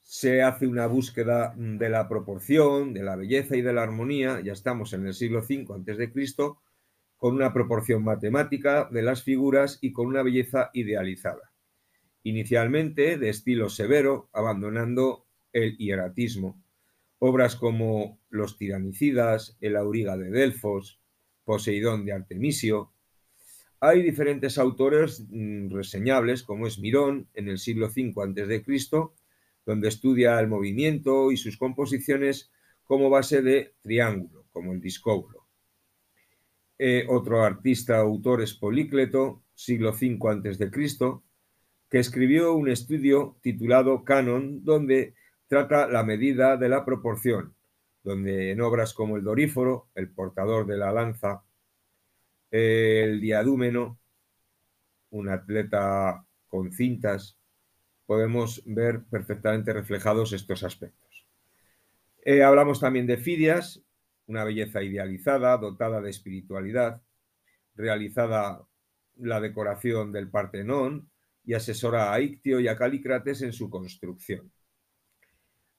se 0.02 0.42
hace 0.42 0.66
una 0.66 0.87
búsqueda 0.87 1.54
de 1.56 1.88
la 1.88 2.09
proporción, 2.09 2.92
de 2.92 3.02
la 3.02 3.16
belleza 3.16 3.56
y 3.56 3.62
de 3.62 3.73
la 3.73 3.83
armonía, 3.83 4.40
ya 4.40 4.52
estamos 4.52 4.92
en 4.92 5.06
el 5.06 5.14
siglo 5.14 5.40
V 5.40 5.66
a.C., 5.71 6.37
con 7.16 7.35
una 7.35 7.54
proporción 7.54 8.04
matemática 8.04 8.88
de 8.90 9.02
las 9.02 9.23
figuras 9.23 9.78
y 9.80 9.92
con 9.92 10.06
una 10.06 10.23
belleza 10.23 10.71
idealizada. 10.75 11.52
Inicialmente 12.23 13.16
de 13.16 13.30
estilo 13.30 13.71
severo, 13.71 14.28
abandonando 14.33 15.26
el 15.52 15.76
hieratismo. 15.78 16.62
Obras 17.18 17.56
como 17.56 18.21
Los 18.28 18.59
tiranicidas, 18.59 19.56
El 19.61 19.76
auriga 19.76 20.18
de 20.18 20.30
Delfos, 20.30 21.00
Poseidón 21.44 22.04
de 22.04 22.12
Artemisio. 22.12 22.92
Hay 23.80 24.02
diferentes 24.02 24.58
autores 24.58 25.24
mm, 25.28 25.70
reseñables, 25.70 26.42
como 26.42 26.66
es 26.66 26.78
Mirón, 26.78 27.28
en 27.34 27.48
el 27.48 27.58
siglo 27.58 27.86
V 27.86 28.14
a.C., 28.16 28.88
donde 29.66 29.88
estudia 29.88 30.38
el 30.40 30.48
movimiento 30.48 31.30
y 31.30 31.36
sus 31.36 31.56
composiciones 31.56 32.50
como 32.84 33.10
base 33.10 33.42
de 33.42 33.74
triángulo, 33.80 34.46
como 34.52 34.72
el 34.72 34.80
discóbulo. 34.80 35.46
Eh, 36.78 37.06
otro 37.08 37.42
artista 37.42 37.98
autor 37.98 38.42
es 38.42 38.54
Polícleto, 38.54 39.42
siglo 39.54 39.90
V 39.90 40.18
a.C., 40.28 40.70
que 41.90 41.98
escribió 41.98 42.54
un 42.54 42.68
estudio 42.68 43.36
titulado 43.40 44.02
Canon, 44.04 44.64
donde 44.64 45.14
trata 45.46 45.86
la 45.86 46.02
medida 46.02 46.56
de 46.56 46.68
la 46.68 46.84
proporción 46.84 47.53
donde 48.04 48.52
en 48.52 48.61
obras 48.61 48.94
como 48.94 49.16
el 49.16 49.25
Doríforo, 49.25 49.88
el 49.94 50.11
portador 50.11 50.66
de 50.66 50.76
la 50.76 50.92
lanza, 50.92 51.42
el 52.50 53.20
diadúmeno, 53.20 53.99
un 55.11 55.28
atleta 55.30 56.25
con 56.46 56.70
cintas, 56.70 57.38
podemos 58.06 58.62
ver 58.66 59.04
perfectamente 59.04 59.73
reflejados 59.73 60.32
estos 60.32 60.62
aspectos. 60.62 61.26
Eh, 62.25 62.42
hablamos 62.42 62.78
también 62.78 63.06
de 63.06 63.16
Fidias, 63.16 63.82
una 64.26 64.44
belleza 64.44 64.82
idealizada, 64.82 65.56
dotada 65.56 66.00
de 66.00 66.11
espiritualidad, 66.11 67.02
realizada 67.75 68.66
la 69.16 69.40
decoración 69.40 70.12
del 70.12 70.30
Partenón 70.30 71.11
y 71.44 71.54
asesora 71.54 72.12
a 72.12 72.20
Ictio 72.20 72.61
y 72.61 72.68
a 72.68 72.76
Calícrates 72.76 73.42
en 73.42 73.52
su 73.52 73.70
construcción. 73.70 74.50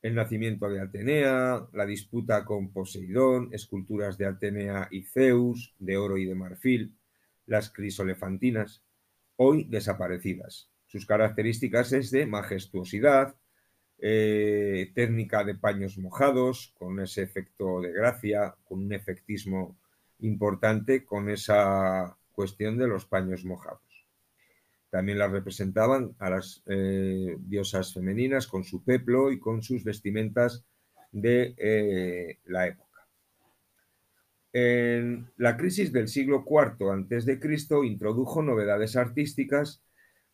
El 0.05 0.13
nacimiento 0.13 0.69
de 0.69 0.79
Atenea, 0.81 1.65
la 1.73 1.85
disputa 1.87 2.45
con 2.45 2.71
Poseidón, 2.71 3.49
esculturas 3.51 4.19
de 4.19 4.27
Atenea 4.27 4.87
y 4.91 5.01
Zeus, 5.01 5.73
de 5.79 5.97
oro 5.97 6.19
y 6.19 6.25
de 6.25 6.35
marfil, 6.35 6.95
las 7.47 7.71
crisolefantinas, 7.71 8.83
hoy 9.35 9.63
desaparecidas. 9.63 10.69
Sus 10.85 11.07
características 11.07 11.91
es 11.91 12.11
de 12.11 12.27
majestuosidad, 12.27 13.35
eh, 13.97 14.91
técnica 14.93 15.43
de 15.43 15.55
paños 15.55 15.97
mojados, 15.97 16.71
con 16.77 16.99
ese 16.99 17.23
efecto 17.23 17.81
de 17.81 17.91
gracia, 17.91 18.55
con 18.63 18.83
un 18.83 18.93
efectismo 18.93 19.75
importante, 20.19 21.03
con 21.03 21.31
esa 21.31 22.15
cuestión 22.31 22.77
de 22.77 22.87
los 22.87 23.05
paños 23.07 23.43
mojados. 23.43 23.94
También 24.95 25.19
las 25.19 25.29
representaban 25.29 26.15
a 26.19 26.29
las 26.29 26.63
eh, 26.67 27.35
diosas 27.37 27.93
femeninas 27.93 28.47
con 28.47 28.63
su 28.63 28.81
peplo 28.81 29.29
y 29.29 29.41
con 29.41 29.61
sus 29.61 29.83
vestimentas 29.83 30.63
de 31.11 31.53
eh, 31.57 32.39
la 32.45 32.67
época. 32.67 33.05
En 34.53 35.29
la 35.35 35.57
crisis 35.57 35.91
del 35.91 36.07
siglo 36.07 36.45
IV 36.47 36.89
a.C. 36.91 37.39
introdujo 37.83 38.41
novedades 38.41 38.95
artísticas, 38.95 39.83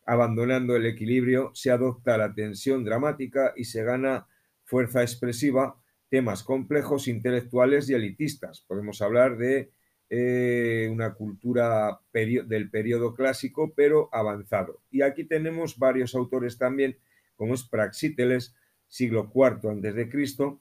abandonando 0.06 0.76
el 0.76 0.86
equilibrio, 0.86 1.50
se 1.54 1.72
adopta 1.72 2.16
la 2.16 2.32
tensión 2.32 2.84
dramática 2.84 3.54
y 3.56 3.64
se 3.64 3.82
gana 3.82 4.28
fuerza 4.62 5.02
expresiva, 5.02 5.74
temas 6.08 6.44
complejos, 6.44 7.08
intelectuales 7.08 7.90
y 7.90 7.94
elitistas. 7.94 8.60
Podemos 8.60 9.02
hablar 9.02 9.38
de 9.38 9.72
eh, 10.14 10.90
una 10.92 11.14
cultura 11.14 12.02
del 12.12 12.68
periodo 12.68 13.14
clásico, 13.14 13.72
pero 13.74 14.10
avanzado. 14.12 14.82
Y 14.90 15.00
aquí 15.00 15.24
tenemos 15.24 15.78
varios 15.78 16.14
autores 16.14 16.58
también, 16.58 16.98
como 17.34 17.54
es 17.54 17.62
Praxíteles, 17.62 18.54
siglo 18.88 19.32
IV 19.34 19.70
a.C., 19.70 20.58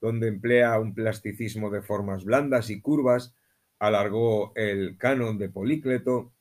donde 0.00 0.26
emplea 0.26 0.80
un 0.80 0.92
plasticismo 0.92 1.70
de 1.70 1.82
formas 1.82 2.24
blandas 2.24 2.68
y 2.68 2.80
curvas, 2.80 3.32
alargó 3.78 4.52
el 4.56 4.98
canon 4.98 5.38
de 5.38 5.50
Polícleto, 5.50 6.32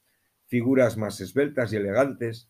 figuras 0.48 0.98
más 0.98 1.22
esbeltas 1.22 1.72
y 1.72 1.75
elegantes, 1.75 2.50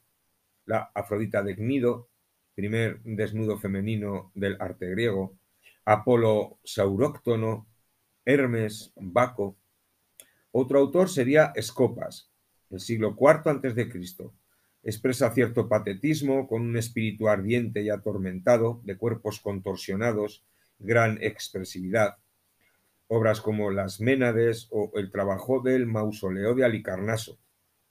la 0.66 0.92
Afrodita 0.96 1.44
de 1.44 1.56
Gnido, 1.56 2.08
primer 2.56 3.02
desnudo 3.04 3.58
femenino 3.58 4.32
del 4.34 4.56
arte 4.62 4.90
griego, 4.92 5.38
Apolo 5.84 6.58
Sauróctono, 6.64 7.68
Hermes, 8.24 8.94
Baco. 8.96 9.58
Otro 10.52 10.80
autor 10.80 11.10
sería 11.10 11.52
Escopas, 11.56 12.32
el 12.72 12.80
siglo 12.80 13.16
IV 13.20 13.50
a.C. 13.50 14.32
Expresa 14.82 15.32
cierto 15.32 15.68
patetismo 15.68 16.48
con 16.48 16.62
un 16.62 16.78
espíritu 16.78 17.28
ardiente 17.28 17.82
y 17.82 17.90
atormentado, 17.90 18.82
de 18.84 18.98
cuerpos 18.98 19.40
contorsionados, 19.42 20.44
gran 20.80 21.22
expresividad. 21.22 22.18
Obras 23.08 23.42
como 23.42 23.70
Las 23.70 24.00
Ménades 24.00 24.68
o 24.72 24.92
el 24.96 25.12
trabajo 25.12 25.60
del 25.60 25.86
mausoleo 25.86 26.56
de 26.56 26.66
Alicarnaso, 26.66 27.40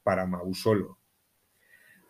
para 0.03 0.27
Mausolo. 0.27 0.99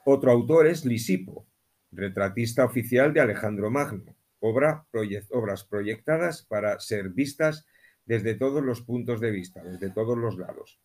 Otro 0.05 0.31
autor 0.31 0.67
es 0.67 0.85
Lisipo, 0.85 1.47
retratista 1.91 2.65
oficial 2.65 3.13
de 3.13 3.21
Alejandro 3.21 3.71
Magno, 3.71 4.15
obra, 4.41 4.87
obras 5.31 5.65
proyectadas 5.65 6.43
para 6.43 6.79
ser 6.81 7.11
vistas 7.11 7.67
desde 8.09 8.35
todos 8.35 8.65
los 8.65 8.81
puntos 8.81 9.21
de 9.21 9.31
vista, 9.31 9.63
desde 9.63 9.91
todos 9.91 10.17
los 10.17 10.39
lados. 10.39 10.81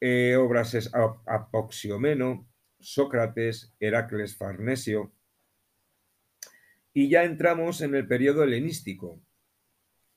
Eh, 0.00 0.36
obras 0.36 0.74
es 0.74 0.88
Apoxiomeno, 0.94 2.48
Sócrates, 2.78 3.74
Heracles 3.80 4.36
Farnesio, 4.36 5.12
y 6.94 7.08
ya 7.08 7.24
entramos 7.24 7.80
en 7.80 7.96
el 7.96 8.06
periodo 8.06 8.44
helenístico. 8.44 9.20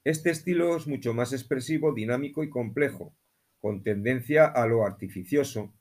Este 0.04 0.30
estilo 0.30 0.78
es 0.78 0.86
mucho 0.86 1.16
más 1.16 1.34
expresivo, 1.34 1.96
dinámico 1.96 2.44
y 2.44 2.50
complejo, 2.52 3.16
con 3.60 3.82
tendencia 3.82 4.46
a 4.46 4.68
lo 4.68 4.86
artificioso. 4.86 5.74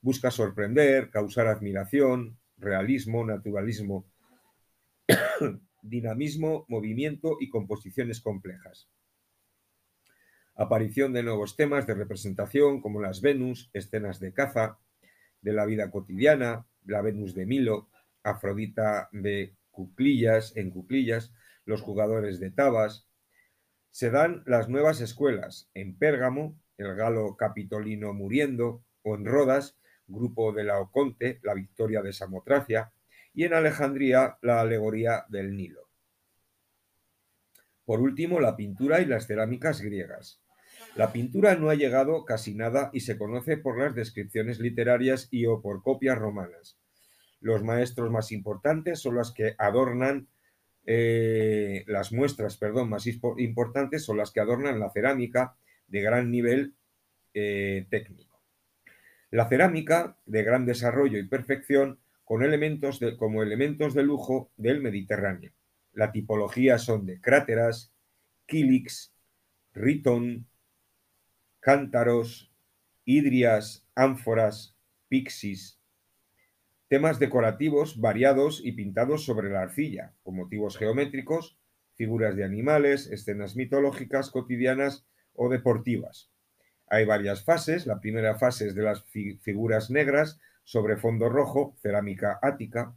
Busca 0.00 0.30
sorprender, 0.30 1.10
causar 1.10 1.46
admiración, 1.46 2.38
realismo, 2.56 3.26
naturalismo, 3.26 4.10
dinamismo, 5.82 6.64
movimiento 6.68 7.36
y 7.38 7.50
composiciones 7.50 8.22
complejas. 8.22 8.88
Aparición 10.62 11.14
de 11.14 11.22
nuevos 11.22 11.56
temas 11.56 11.86
de 11.86 11.94
representación 11.94 12.82
como 12.82 13.00
las 13.00 13.22
Venus, 13.22 13.70
escenas 13.72 14.20
de 14.20 14.34
caza, 14.34 14.78
de 15.40 15.54
la 15.54 15.64
vida 15.64 15.90
cotidiana, 15.90 16.66
la 16.84 17.00
Venus 17.00 17.34
de 17.34 17.46
Milo, 17.46 17.88
Afrodita 18.22 19.08
de 19.10 19.56
cuclillas, 19.70 20.54
en 20.58 20.70
cuclillas, 20.70 21.32
los 21.64 21.80
jugadores 21.80 22.40
de 22.40 22.50
tabas. 22.50 23.08
Se 23.90 24.10
dan 24.10 24.42
las 24.44 24.68
nuevas 24.68 25.00
escuelas 25.00 25.70
en 25.72 25.96
Pérgamo, 25.96 26.60
el 26.76 26.94
galo 26.94 27.38
capitolino 27.38 28.12
muriendo, 28.12 28.84
o 29.00 29.14
en 29.14 29.24
Rodas, 29.24 29.78
grupo 30.08 30.52
de 30.52 30.64
Laoconte, 30.64 31.40
la 31.42 31.54
victoria 31.54 32.02
de 32.02 32.12
Samotracia, 32.12 32.92
y 33.32 33.44
en 33.44 33.54
Alejandría, 33.54 34.36
la 34.42 34.60
alegoría 34.60 35.24
del 35.30 35.56
Nilo. 35.56 35.88
Por 37.86 38.02
último, 38.02 38.40
la 38.40 38.56
pintura 38.56 39.00
y 39.00 39.06
las 39.06 39.26
cerámicas 39.26 39.80
griegas. 39.80 40.39
La 40.96 41.12
pintura 41.12 41.54
no 41.54 41.70
ha 41.70 41.74
llegado 41.74 42.24
casi 42.24 42.54
nada 42.54 42.90
y 42.92 43.00
se 43.00 43.16
conoce 43.16 43.56
por 43.56 43.78
las 43.78 43.94
descripciones 43.94 44.58
literarias 44.58 45.28
y 45.30 45.46
o 45.46 45.62
por 45.62 45.82
copias 45.82 46.18
romanas. 46.18 46.78
Los 47.40 47.62
maestros 47.62 48.10
más 48.10 48.32
importantes 48.32 48.98
son 48.98 49.16
las 49.16 49.32
que 49.32 49.54
adornan 49.58 50.28
eh, 50.86 51.84
las 51.86 52.12
muestras, 52.12 52.56
perdón, 52.56 52.90
más 52.90 53.06
importantes 53.06 54.04
son 54.04 54.16
las 54.16 54.32
que 54.32 54.40
adornan 54.40 54.80
la 54.80 54.90
cerámica 54.90 55.56
de 55.86 56.00
gran 56.00 56.30
nivel 56.30 56.74
eh, 57.34 57.86
técnico. 57.90 58.40
La 59.30 59.48
cerámica 59.48 60.16
de 60.26 60.42
gran 60.42 60.66
desarrollo 60.66 61.18
y 61.18 61.28
perfección 61.28 62.00
con 62.24 62.42
elementos 62.42 63.00
como 63.18 63.42
elementos 63.42 63.94
de 63.94 64.02
lujo 64.02 64.50
del 64.56 64.80
Mediterráneo. 64.80 65.52
La 65.92 66.10
tipología 66.12 66.78
son 66.78 67.06
de 67.06 67.20
cráteras, 67.20 67.92
kílix, 68.46 69.14
ritón, 69.72 70.49
cántaros, 71.60 72.52
hidrias, 73.04 73.86
ánforas, 73.94 74.76
pixis, 75.08 75.78
temas 76.88 77.18
decorativos 77.18 78.00
variados 78.00 78.60
y 78.64 78.72
pintados 78.72 79.24
sobre 79.24 79.50
la 79.50 79.62
arcilla, 79.62 80.12
con 80.22 80.36
motivos 80.36 80.76
geométricos, 80.76 81.58
figuras 81.94 82.34
de 82.34 82.44
animales, 82.44 83.06
escenas 83.06 83.56
mitológicas, 83.56 84.30
cotidianas 84.30 85.06
o 85.34 85.48
deportivas. 85.48 86.30
Hay 86.88 87.04
varias 87.04 87.44
fases. 87.44 87.86
La 87.86 88.00
primera 88.00 88.36
fase 88.36 88.66
es 88.66 88.74
de 88.74 88.82
las 88.82 89.04
figuras 89.04 89.90
negras 89.90 90.40
sobre 90.64 90.96
fondo 90.96 91.28
rojo, 91.28 91.76
cerámica 91.80 92.38
ática. 92.42 92.96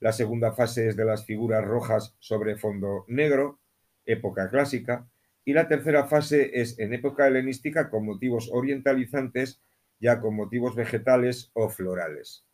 La 0.00 0.12
segunda 0.12 0.52
fase 0.52 0.88
es 0.88 0.96
de 0.96 1.04
las 1.04 1.26
figuras 1.26 1.64
rojas 1.64 2.14
sobre 2.20 2.56
fondo 2.56 3.04
negro, 3.08 3.58
época 4.06 4.48
clásica. 4.48 5.06
Y 5.48 5.54
la 5.54 5.66
tercera 5.66 6.04
fase 6.04 6.60
es 6.60 6.78
en 6.78 6.92
época 6.92 7.26
helenística 7.26 7.88
con 7.88 8.04
motivos 8.04 8.50
orientalizantes, 8.52 9.62
ya 9.98 10.20
con 10.20 10.36
motivos 10.36 10.76
vegetales 10.76 11.50
o 11.54 11.70
florales. 11.70 12.46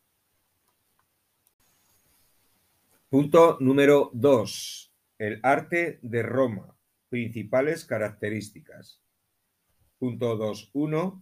Punto 3.09 3.57
número 3.59 4.11
2. 4.13 4.93
El 5.17 5.41
arte 5.43 5.99
de 6.03 6.23
Roma. 6.23 6.73
Principales 7.09 7.83
características. 7.83 9.01
Punto 9.99 10.37
2.1. 10.37 11.21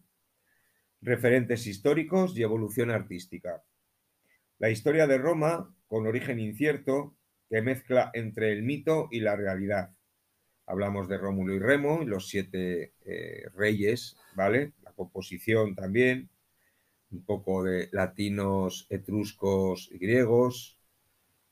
Referentes 1.01 1.65
históricos 1.65 2.37
y 2.37 2.43
evolución 2.43 2.91
artística. 2.91 3.63
La 4.59 4.69
historia 4.69 5.07
de 5.07 5.17
Roma, 5.17 5.75
con 5.87 6.05
origen 6.05 6.39
incierto, 6.39 7.15
que 7.49 7.63
mezcla 7.63 8.11
entre 8.13 8.51
el 8.51 8.61
mito 8.61 9.07
y 9.09 9.21
la 9.21 9.35
realidad. 9.35 9.95
Hablamos 10.65 11.07
de 11.07 11.17
Rómulo 11.17 11.53
y 11.53 11.59
Remo, 11.59 12.01
y 12.01 12.05
los 12.05 12.27
siete 12.27 12.93
eh, 13.05 13.49
reyes, 13.55 14.15
¿vale? 14.35 14.73
La 14.83 14.91
composición 14.91 15.75
también, 15.75 16.29
un 17.11 17.23
poco 17.23 17.63
de 17.63 17.89
latinos, 17.91 18.87
etruscos 18.89 19.89
y 19.91 19.97
griegos, 19.97 20.77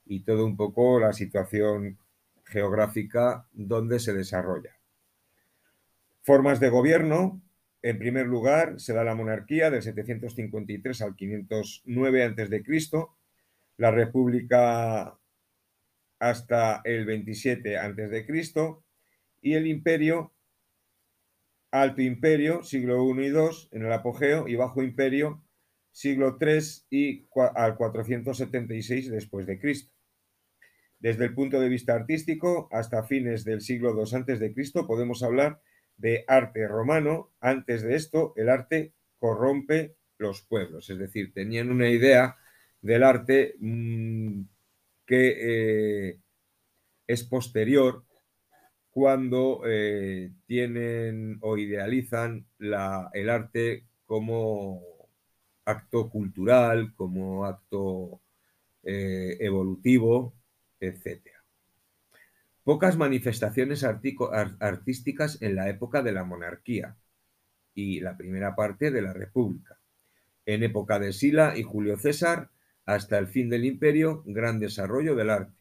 y 0.06 0.22
todo 0.22 0.46
un 0.46 0.58
poco 0.58 1.00
la 1.00 1.14
situación 1.14 1.98
geográfica 2.46 3.48
donde 3.54 4.00
se 4.00 4.14
desarrolla. 4.14 4.76
Formas 6.22 6.60
de 6.60 6.70
gobierno. 6.70 7.42
En 7.84 7.98
primer 7.98 8.28
lugar, 8.28 8.80
se 8.80 8.94
da 8.94 9.04
la 9.04 9.16
monarquía 9.16 9.72
del 9.72 9.82
753 9.82 11.02
al 11.02 11.16
509 11.16 12.24
a.C., 12.24 12.64
la 13.78 13.90
república 13.90 15.18
hasta 16.20 16.82
el 16.84 17.06
27 17.06 17.78
a.C. 17.80 18.26
y 19.42 19.54
el 19.54 19.68
imperio, 19.68 20.34
alto 21.72 22.02
imperio, 22.02 22.64
siglo 22.64 23.04
I 23.04 23.26
y 23.26 23.28
II 23.28 23.70
en 23.72 23.86
el 23.86 23.92
apogeo 23.92 24.48
y 24.48 24.56
bajo 24.56 24.84
imperio, 24.84 25.44
siglo 25.92 26.38
III 26.40 26.60
y 26.90 27.28
al 27.56 27.76
476 27.76 29.10
después 29.10 29.46
de 29.46 29.60
Cristo. 29.60 29.94
Desde 31.00 31.26
el 31.26 31.34
punto 31.34 31.60
de 31.60 31.70
vista 31.70 31.96
artístico, 31.96 32.70
hasta 32.72 33.04
fines 33.04 33.44
del 33.44 33.62
siglo 33.62 33.96
II 33.96 34.34
a.C., 34.34 34.84
podemos 34.86 35.24
hablar 35.24 35.62
de 35.98 36.24
arte 36.28 36.68
romano. 36.68 37.32
Antes 37.40 37.82
de 37.82 37.96
esto, 37.96 38.34
el 38.36 38.50
arte 38.50 38.94
corrompe 39.18 39.96
los 40.20 40.44
pueblos, 40.44 40.90
es 40.92 41.00
decir, 41.00 41.34
tenían 41.34 41.72
una 41.72 41.90
idea 41.90 42.38
del 42.82 43.04
arte 43.04 43.56
mmm, 43.60 44.42
que 45.06 45.38
eh, 46.10 46.20
es 47.08 47.24
posterior 47.24 48.06
cuando 48.92 49.62
eh, 49.66 50.32
tienen 50.46 51.40
o 51.42 51.58
idealizan 51.58 52.46
el 52.60 53.30
arte 53.30 53.86
como 54.06 54.82
acto 55.66 56.10
cultural, 56.10 56.94
como 56.96 57.46
acto 57.46 58.22
eh, 58.84 59.38
evolutivo, 59.40 60.34
etc. 60.80 61.22
Pocas 62.64 62.98
manifestaciones 62.98 63.84
artísticas 63.84 65.42
en 65.42 65.56
la 65.56 65.70
época 65.70 66.04
de 66.04 66.12
la 66.12 66.26
monarquía 66.26 66.98
y 67.74 68.02
la 68.02 68.18
primera 68.18 68.56
parte 68.56 68.92
de 68.92 69.02
la 69.02 69.14
república. 69.14 69.80
En 70.46 70.64
época 70.64 71.00
de 71.00 71.14
Sila 71.14 71.58
y 71.58 71.64
Julio 71.64 71.98
César, 71.98 72.50
hasta 72.86 73.18
el 73.18 73.28
fin 73.28 73.50
del 73.50 73.66
imperio, 73.66 74.24
gran 74.26 74.60
desarrollo 74.60 75.16
del 75.16 75.30
arte. 75.30 75.61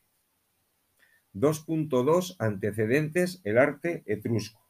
2.2 1.34 2.36
Antecedentes 2.38 3.40
el 3.44 3.58
arte 3.58 4.02
etrusco. 4.06 4.60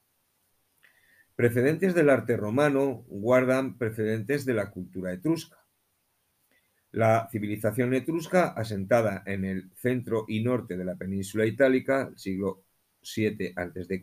Precedentes 1.35 1.95
del 1.95 2.11
arte 2.11 2.37
romano 2.37 3.05
guardan 3.09 3.79
precedentes 3.79 4.45
de 4.45 4.55
la 4.55 4.71
cultura 4.71 5.13
etrusca. 5.13 5.57
La 6.93 7.29
civilización 7.31 7.95
etrusca, 7.95 8.49
asentada 8.49 9.23
en 9.25 9.47
el 9.47 9.71
centro 9.77 10.27
y 10.29 10.43
norte 10.43 10.77
de 10.77 10.85
la 10.85 10.97
península 10.97 11.47
itálica, 11.47 12.13
siglo 12.17 12.65
VII 13.03 13.55
a.C., 13.57 14.03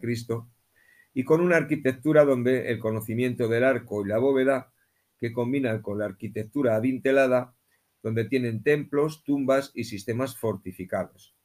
y 1.13 1.23
con 1.23 1.41
una 1.41 1.57
arquitectura 1.57 2.25
donde 2.25 2.71
el 2.71 2.79
conocimiento 2.79 3.47
del 3.47 3.65
arco 3.65 4.03
y 4.03 4.09
la 4.09 4.17
bóveda, 4.17 4.73
que 5.19 5.31
combinan 5.31 5.81
con 5.81 5.99
la 5.99 6.05
arquitectura 6.05 6.75
adintelada, 6.75 7.53
donde 8.01 8.25
tienen 8.25 8.63
templos, 8.63 9.23
tumbas 9.23 9.71
y 9.75 9.83
sistemas 9.83 10.37
fortificados. 10.37 11.36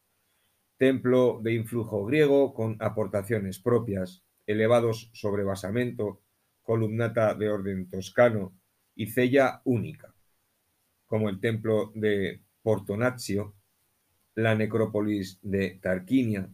Templo 0.77 1.41
de 1.43 1.55
influjo 1.55 2.05
griego 2.05 2.55
con 2.55 2.77
aportaciones 2.81 3.59
propias, 3.59 4.23
elevados 4.47 5.11
sobre 5.13 5.45
basamento, 5.45 6.21
columnata 6.63 7.35
de 7.35 7.49
orden 7.49 7.89
toscano 7.89 8.53
y 8.95 9.07
cella 9.07 9.63
única, 9.65 10.15
como 11.07 11.29
el 11.29 11.41
templo 11.41 11.93
de 11.95 12.43
Portonaccio, 12.63 13.55
la 14.35 14.55
necrópolis 14.55 15.39
de 15.43 15.79
Tarquinia. 15.83 16.49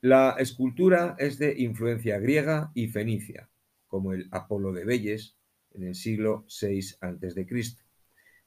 La 0.00 0.36
escultura 0.38 1.16
es 1.18 1.38
de 1.38 1.54
influencia 1.58 2.18
griega 2.18 2.70
y 2.74 2.88
fenicia, 2.88 3.48
como 3.86 4.12
el 4.12 4.28
Apolo 4.30 4.72
de 4.72 4.84
Belles 4.84 5.36
en 5.72 5.84
el 5.84 5.94
siglo 5.94 6.46
VI 6.60 6.96
a.C. 7.00 7.46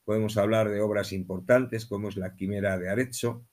Podemos 0.04 0.38
hablar 0.38 0.70
de 0.70 0.82
obras 0.82 1.12
importantes 1.13 1.86
como 1.86 2.10
es 2.10 2.18
la 2.18 2.36
Quimera 2.36 2.78
de 2.78 2.90
Arezzo, 2.90 3.46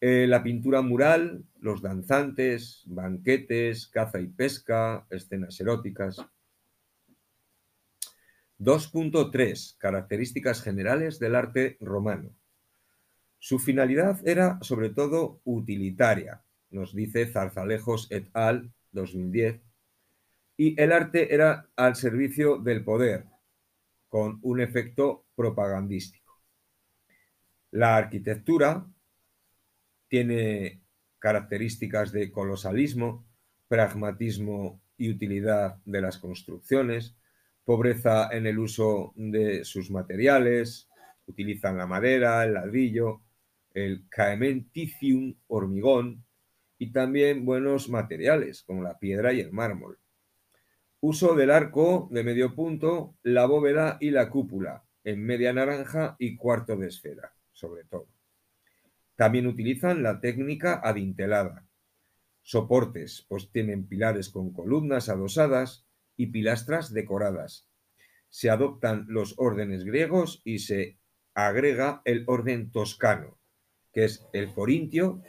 eh, 0.00 0.26
la 0.26 0.42
pintura 0.42 0.82
mural, 0.82 1.44
los 1.60 1.82
danzantes, 1.82 2.82
banquetes, 2.86 3.86
caza 3.88 4.20
y 4.20 4.28
pesca, 4.28 5.06
escenas 5.10 5.58
eróticas. 5.60 6.18
2.3. 8.58 9.76
Características 9.78 10.62
generales 10.62 11.18
del 11.18 11.34
arte 11.34 11.76
romano. 11.80 12.34
Su 13.38 13.58
finalidad 13.58 14.26
era 14.26 14.58
sobre 14.62 14.90
todo 14.90 15.40
utilitaria, 15.44 16.42
nos 16.70 16.94
dice 16.94 17.26
Zarzalejos 17.26 18.10
et 18.10 18.28
al. 18.32 18.72
2010, 18.94 19.60
y 20.56 20.80
el 20.80 20.92
arte 20.92 21.34
era 21.34 21.68
al 21.76 21.96
servicio 21.96 22.58
del 22.58 22.84
poder, 22.84 23.26
con 24.08 24.38
un 24.42 24.60
efecto 24.60 25.26
propagandístico. 25.34 26.40
La 27.72 27.96
arquitectura 27.96 28.86
tiene 30.14 30.80
características 31.18 32.12
de 32.12 32.30
colosalismo, 32.30 33.26
pragmatismo 33.66 34.80
y 34.96 35.10
utilidad 35.10 35.78
de 35.84 36.00
las 36.00 36.18
construcciones, 36.18 37.16
pobreza 37.64 38.28
en 38.30 38.46
el 38.46 38.60
uso 38.60 39.12
de 39.16 39.64
sus 39.64 39.90
materiales, 39.90 40.88
utilizan 41.26 41.76
la 41.76 41.88
madera, 41.88 42.44
el 42.44 42.54
ladrillo, 42.54 43.22
el 43.72 44.08
caementicium, 44.08 45.34
hormigón, 45.48 46.24
y 46.78 46.92
también 46.92 47.44
buenos 47.44 47.88
materiales 47.88 48.62
como 48.62 48.84
la 48.84 49.00
piedra 49.00 49.32
y 49.32 49.40
el 49.40 49.50
mármol. 49.50 49.98
Uso 51.00 51.34
del 51.34 51.50
arco 51.50 52.08
de 52.12 52.22
medio 52.22 52.54
punto, 52.54 53.16
la 53.24 53.46
bóveda 53.46 53.98
y 54.00 54.10
la 54.10 54.30
cúpula, 54.30 54.84
en 55.02 55.26
media 55.26 55.52
naranja 55.52 56.14
y 56.20 56.36
cuarto 56.36 56.76
de 56.76 56.86
esfera, 56.86 57.34
sobre 57.50 57.82
todo. 57.82 58.06
También 59.16 59.46
utilizan 59.46 60.02
la 60.02 60.20
técnica 60.20 60.80
adintelada. 60.82 61.66
Soportes, 62.42 63.24
pues 63.28 63.50
tienen 63.50 63.86
pilares 63.86 64.28
con 64.28 64.52
columnas 64.52 65.08
adosadas 65.08 65.86
y 66.16 66.26
pilastras 66.26 66.92
decoradas. 66.92 67.68
Se 68.28 68.50
adoptan 68.50 69.06
los 69.08 69.34
órdenes 69.38 69.84
griegos 69.84 70.42
y 70.44 70.58
se 70.58 70.98
agrega 71.34 72.02
el 72.04 72.24
orden 72.26 72.70
toscano, 72.70 73.38
que 73.92 74.04
es 74.04 74.26
el 74.32 74.52
corintio 74.52 75.22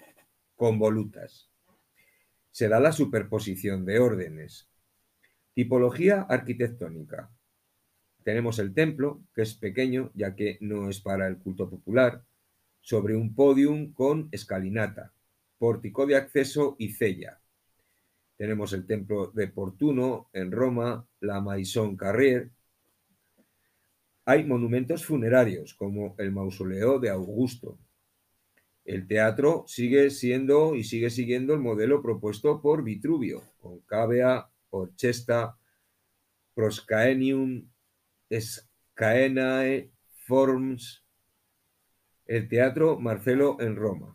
con 0.55 0.79
volutas. 0.79 1.49
Se 2.51 2.67
da 2.67 2.79
la 2.79 2.91
superposición 2.91 3.85
de 3.85 3.99
órdenes, 3.99 4.69
Tipología 5.55 6.23
arquitectónica. 6.27 7.31
Tenemos 8.25 8.59
el 8.59 8.73
templo, 8.73 9.23
que 9.33 9.43
es 9.43 9.53
pequeño, 9.53 10.11
ya 10.13 10.35
que 10.35 10.57
no 10.59 10.89
es 10.89 10.99
para 10.99 11.27
el 11.27 11.37
culto 11.37 11.69
popular, 11.69 12.25
sobre 12.85 13.15
un 13.15 13.33
podium 13.33 13.93
con 13.93 14.29
escalinata, 14.31 15.11
pórtico 15.57 16.05
de 16.05 16.17
acceso 16.17 16.75
y 16.77 16.89
cella. 16.89 17.41
Tenemos 18.37 18.73
el 18.73 18.85
templo 18.85 19.31
de 19.33 19.47
Portuno 19.47 20.29
en 20.33 20.51
Roma, 20.51 21.07
la 21.19 21.41
Maison 21.41 21.97
Carrier. 21.97 22.51
Hay 24.25 24.43
monumentos 24.43 25.03
funerarios, 25.03 25.73
como 25.73 26.13
el 26.19 26.31
mausoleo 26.31 26.99
de 26.99 27.09
Augusto. 27.09 27.79
El 28.83 29.07
teatro 29.07 29.63
sigue 29.65 30.11
siendo 30.11 30.75
y 30.75 30.83
sigue 30.83 31.09
siguiendo 31.09 31.55
el 31.55 31.61
modelo 31.61 32.03
propuesto 32.03 32.61
por 32.61 32.83
Vitruvio, 32.83 33.41
con 33.57 33.79
cavea, 33.79 34.47
orchesta 34.69 35.57
Proscaenium 36.53 37.67
Scaenae 38.31 39.89
Forms, 40.27 41.04
el 42.25 42.47
Teatro 42.47 42.99
Marcelo 42.99 43.57
en 43.59 43.75
Roma. 43.75 44.13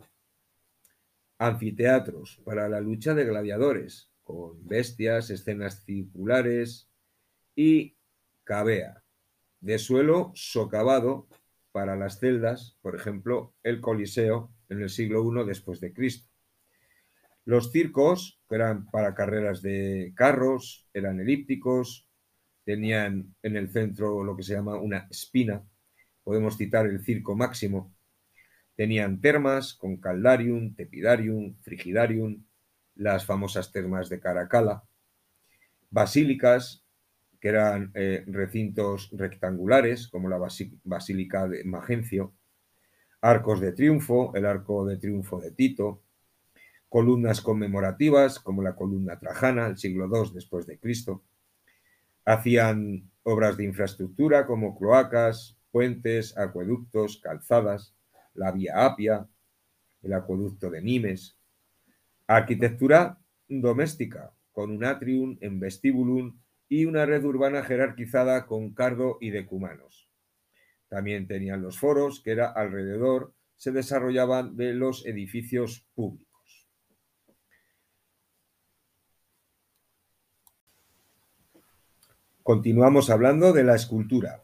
Anfiteatros 1.39 2.41
para 2.45 2.69
la 2.69 2.81
lucha 2.81 3.15
de 3.15 3.25
gladiadores, 3.25 4.11
con 4.23 4.67
bestias, 4.67 5.31
escenas 5.31 5.85
circulares 5.85 6.91
y 7.55 7.97
cavea, 8.45 9.03
de 9.61 9.79
suelo 9.79 10.33
socavado 10.35 11.29
para 11.73 11.97
las 11.97 12.19
celdas, 12.19 12.77
por 12.83 12.97
ejemplo, 12.97 13.55
el 13.63 13.81
Coliseo 13.81 14.53
en 14.69 14.83
el 14.83 14.91
siglo 14.91 15.25
I 15.25 15.47
después 15.47 15.81
de 15.81 15.93
Cristo. 15.93 16.29
Los 17.45 17.71
circos, 17.71 18.41
eran 18.51 18.87
para 18.91 19.15
carreras 19.15 19.63
de 19.63 20.13
carros, 20.17 20.89
eran 20.93 21.21
elípticos, 21.21 22.09
tenían 22.65 23.35
en 23.43 23.57
el 23.57 23.71
centro 23.71 24.23
lo 24.25 24.37
que 24.37 24.43
se 24.43 24.55
llama 24.55 24.79
una 24.79 25.07
espina, 25.11 25.65
podemos 26.23 26.57
citar 26.57 26.87
el 26.87 27.03
circo 27.05 27.37
máximo, 27.37 27.95
tenían 28.81 29.21
termas 29.21 29.75
con 29.75 29.99
caldarium, 29.99 30.75
tepidarium, 30.75 31.55
frigidarium, 31.61 32.43
las 32.95 33.27
famosas 33.27 33.73
termas 33.73 34.09
de 34.09 34.21
Caracala, 34.21 34.85
basílicas, 35.91 36.83
que 37.39 37.49
eran 37.49 37.91
eh, 37.93 38.25
recintos 38.27 39.11
rectangulares, 39.13 40.09
como 40.09 40.31
la 40.31 40.39
Basílica 40.83 41.47
de 41.47 41.63
Magencio, 41.65 42.33
arcos 43.21 43.61
de 43.61 43.73
triunfo, 43.73 44.35
el 44.35 44.47
arco 44.47 44.87
de 44.87 44.97
triunfo 44.97 45.39
de 45.43 45.51
Tito, 45.51 46.03
columnas 46.89 47.43
conmemorativas, 47.43 48.39
como 48.39 48.63
la 48.63 48.77
columna 48.77 49.19
trajana, 49.19 49.67
el 49.67 49.77
siglo 49.77 50.09
II 50.11 50.31
después 50.33 50.67
de 50.67 50.79
Cristo. 50.79 51.23
Hacían 52.25 53.11
obras 53.25 53.59
de 53.59 53.65
infraestructura 53.65 54.47
como 54.47 54.79
cloacas, 54.79 55.59
puentes, 55.71 56.39
acueductos, 56.39 57.21
calzadas, 57.23 57.95
la 58.35 58.53
vía 58.53 58.85
Apia, 58.85 59.29
el 60.03 60.13
acueducto 60.13 60.71
de 60.71 60.83
Nimes. 60.83 61.37
Arquitectura 62.27 63.19
doméstica, 63.49 64.33
con 64.53 64.71
un 64.71 64.85
atrium 64.85 65.37
en 65.41 65.61
vestibulum 65.61 66.41
y 66.69 66.85
una 66.85 67.05
red 67.07 67.25
urbana 67.25 67.63
jerarquizada 67.63 68.47
con 68.47 68.73
cardo 68.75 69.19
y 69.21 69.31
decumanos. 69.31 70.09
También 70.89 71.27
tenían 71.27 71.63
los 71.63 71.79
foros, 71.79 72.21
que 72.21 72.33
era 72.33 72.51
alrededor 72.51 73.35
se 73.57 73.73
desarrollaban 73.73 74.57
de 74.57 74.73
los 74.73 75.05
edificios 75.05 75.87
públicos. 75.95 76.31
Continuamos 82.43 83.11
hablando 83.11 83.53
de 83.53 83.65
la 83.65 83.75
escultura. 83.75 84.43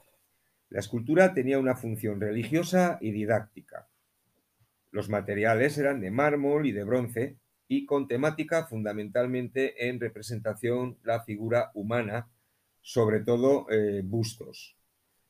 La 0.76 0.80
escultura 0.80 1.32
tenía 1.32 1.58
una 1.58 1.74
función 1.74 2.20
religiosa 2.20 2.98
y 3.00 3.10
didáctica. 3.10 3.88
Los 4.90 5.08
materiales 5.08 5.78
eran 5.78 6.02
de 6.02 6.10
mármol 6.10 6.66
y 6.66 6.72
de 6.72 6.84
bronce 6.84 7.38
y 7.66 7.86
con 7.86 8.06
temática 8.08 8.66
fundamentalmente 8.66 9.88
en 9.88 9.98
representación 9.98 10.98
la 11.02 11.24
figura 11.24 11.70
humana, 11.72 12.28
sobre 12.82 13.20
todo 13.20 13.66
eh, 13.70 14.02
bustos. 14.04 14.76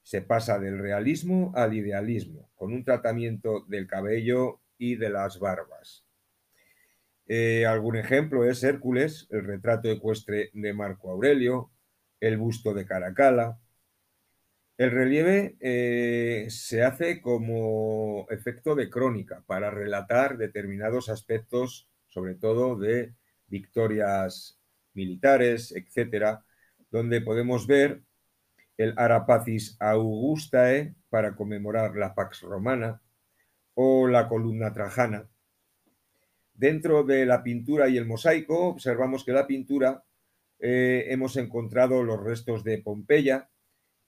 Se 0.02 0.20
pasa 0.20 0.58
del 0.58 0.80
realismo 0.80 1.52
al 1.54 1.74
idealismo, 1.74 2.50
con 2.56 2.72
un 2.72 2.84
tratamiento 2.84 3.64
del 3.68 3.86
cabello 3.86 4.62
y 4.78 4.96
de 4.96 5.10
las 5.10 5.38
barbas. 5.38 6.04
Eh, 7.28 7.66
algún 7.66 7.94
ejemplo 7.94 8.44
es 8.50 8.64
Hércules, 8.64 9.28
el 9.30 9.44
retrato 9.44 9.88
ecuestre 9.92 10.50
de 10.54 10.72
Marco 10.72 11.12
Aurelio, 11.12 11.70
el 12.18 12.36
busto 12.36 12.74
de 12.74 12.84
Caracalla, 12.84 13.60
el 14.78 14.90
relieve 14.90 15.56
eh, 15.60 16.46
se 16.50 16.82
hace 16.82 17.20
como 17.20 18.26
efecto 18.30 18.74
de 18.74 18.90
crónica 18.90 19.42
para 19.46 19.70
relatar 19.70 20.36
determinados 20.36 21.08
aspectos, 21.08 21.88
sobre 22.08 22.34
todo 22.34 22.76
de 22.76 23.14
victorias 23.46 24.60
militares, 24.92 25.72
etcétera, 25.72 26.44
donde 26.90 27.20
podemos 27.20 27.66
ver 27.66 28.02
el 28.76 28.92
Arapacis 28.98 29.76
Augustae 29.80 30.94
para 31.08 31.34
conmemorar 31.34 31.96
la 31.96 32.14
Pax 32.14 32.42
Romana 32.42 33.00
o 33.74 34.06
la 34.06 34.28
columna 34.28 34.72
trajana. 34.72 35.28
Dentro 36.52 37.02
de 37.04 37.24
la 37.26 37.42
pintura 37.42 37.88
y 37.88 37.96
el 37.96 38.06
mosaico 38.06 38.68
observamos 38.68 39.24
que 39.24 39.32
la 39.32 39.46
pintura 39.46 40.04
eh, 40.58 41.06
hemos 41.08 41.36
encontrado 41.36 42.02
los 42.02 42.22
restos 42.22 42.64
de 42.64 42.78
Pompeya, 42.78 43.50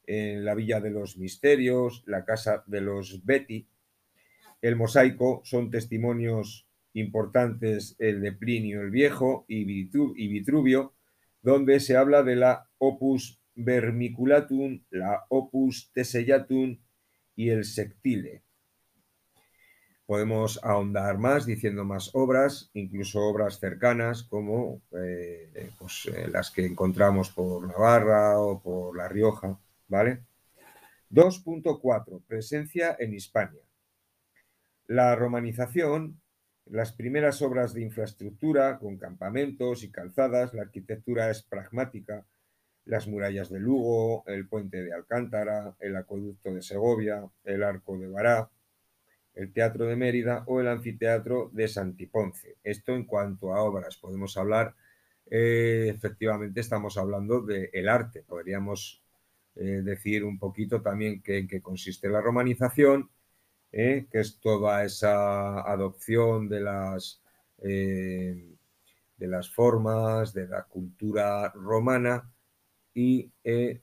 en 0.09 0.44
la 0.44 0.55
Villa 0.55 0.81
de 0.81 0.90
los 0.90 1.18
Misterios, 1.18 2.03
la 2.07 2.25
Casa 2.25 2.64
de 2.66 2.81
los 2.81 3.25
Betty. 3.25 3.68
El 4.62 4.75
mosaico 4.75 5.42
son 5.44 5.71
testimonios 5.71 6.66
importantes, 6.94 7.94
el 7.99 8.23
de 8.23 8.33
Plinio 8.33 8.81
el 8.81 8.90
Viejo 8.90 9.44
y 9.49 9.64
Vitruvio, 9.64 10.94
donde 11.42 11.79
se 11.79 11.97
habla 11.97 12.23
de 12.23 12.37
la 12.37 12.68
opus 12.79 13.40
vermiculatum, 13.55 14.83
la 14.90 15.27
opus 15.29 15.92
tesellatum 15.92 16.79
y 17.37 17.51
el 17.51 17.64
sectile. 17.64 18.42
Podemos 20.07 20.59
ahondar 20.64 21.18
más 21.18 21.44
diciendo 21.44 21.85
más 21.85 22.14
obras, 22.14 22.71
incluso 22.73 23.21
obras 23.21 23.61
cercanas 23.61 24.23
como 24.23 24.81
eh, 24.99 25.71
pues, 25.79 26.07
eh, 26.07 26.29
las 26.33 26.51
que 26.51 26.64
encontramos 26.64 27.29
por 27.29 27.68
Navarra 27.68 28.40
o 28.40 28.59
por 28.62 28.97
La 28.97 29.07
Rioja. 29.07 29.61
¿Vale? 29.88 30.22
2.4. 31.11 32.22
Presencia 32.27 32.96
en 32.98 33.14
Hispania. 33.14 33.62
La 34.87 35.14
romanización, 35.16 36.20
las 36.66 36.92
primeras 36.92 37.42
obras 37.42 37.74
de 37.74 37.83
infraestructura 37.83 38.79
con 38.79 38.98
campamentos 38.98 39.83
y 39.83 39.90
calzadas, 39.90 40.55
la 40.55 40.62
arquitectura 40.62 41.31
es 41.31 41.42
pragmática, 41.42 42.24
las 42.85 43.07
murallas 43.07 43.51
de 43.51 43.61
Lugo, 43.61 44.24
el 44.27 44.48
puente 44.48 44.83
de 44.83 44.94
Alcántara, 44.94 45.74
el 45.79 45.96
acueducto 45.96 46.55
de 46.55 46.62
Segovia, 46.62 47.22
el 47.44 47.62
arco 47.62 47.98
de 47.98 48.09
Bará, 48.09 48.51
el 49.35 49.53
teatro 49.53 49.87
de 49.87 49.96
Mérida 49.96 50.42
o 50.46 50.61
el 50.61 50.68
anfiteatro 50.68 51.51
de 51.53 51.68
Santiponce. 51.68 52.57
Esto 52.64 52.94
en 52.94 53.05
cuanto 53.05 53.55
a 53.55 53.62
obras, 53.62 53.96
podemos 53.98 54.37
hablar, 54.37 54.74
eh, 55.31 55.92
efectivamente 55.94 56.61
estamos 56.61 56.96
hablando 56.96 57.42
del 57.42 57.88
arte, 57.88 58.22
podríamos 58.22 59.03
eh, 59.61 59.83
decir 59.83 60.25
un 60.25 60.38
poquito 60.38 60.81
también 60.83 61.21
en 61.27 61.49
qué 61.49 61.61
consiste 61.61 62.09
la 62.09 62.21
romanización, 62.21 63.11
eh, 63.73 64.07
que 64.11 64.21
es 64.21 64.38
toda 64.40 64.85
esa 64.85 65.61
adopción 65.61 66.49
de 66.49 66.61
las, 66.61 67.21
eh, 67.62 68.55
de 69.16 69.27
las 69.27 69.51
formas, 69.53 70.33
de 70.33 70.47
la 70.47 70.62
cultura 70.64 71.51
romana 71.51 72.33
y 72.94 73.33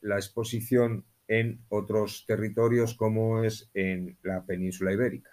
la 0.01 0.15
exposición 0.15 1.05
en 1.27 1.61
otros 1.69 2.25
territorios 2.25 2.95
como 2.95 3.43
es 3.43 3.69
en 3.73 4.17
la 4.23 4.45
península 4.45 4.93
ibérica. 4.93 5.31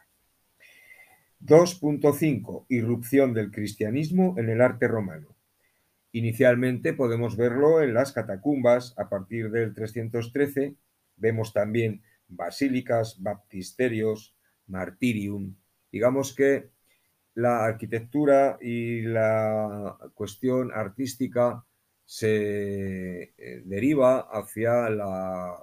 2.5. 1.41 2.67
Irrupción 2.69 3.35
del 3.35 3.51
cristianismo 3.51 4.35
en 4.39 4.49
el 4.49 4.61
arte 4.61 4.89
romano. 4.89 5.37
Inicialmente 6.13 6.93
podemos 6.93 7.37
verlo 7.39 7.81
en 7.81 7.95
las 7.95 8.13
catacumbas 8.13 8.95
a 8.99 9.09
partir 9.09 9.51
del 9.51 9.73
313. 9.73 10.77
Vemos 11.17 11.55
también 11.55 12.03
basílicas, 12.29 13.17
baptisterios, 13.23 14.37
martirium. 14.67 15.57
Digamos 15.91 16.35
que 16.35 16.69
la 17.35 17.65
arquitectura 17.65 18.59
y 18.61 19.03
la 19.03 19.97
cuestión 20.15 20.71
artística 20.71 21.65
se 22.05 23.23
eh, 23.39 23.63
deriva 23.65 24.21
hacia 24.21 24.91
la, 24.91 25.59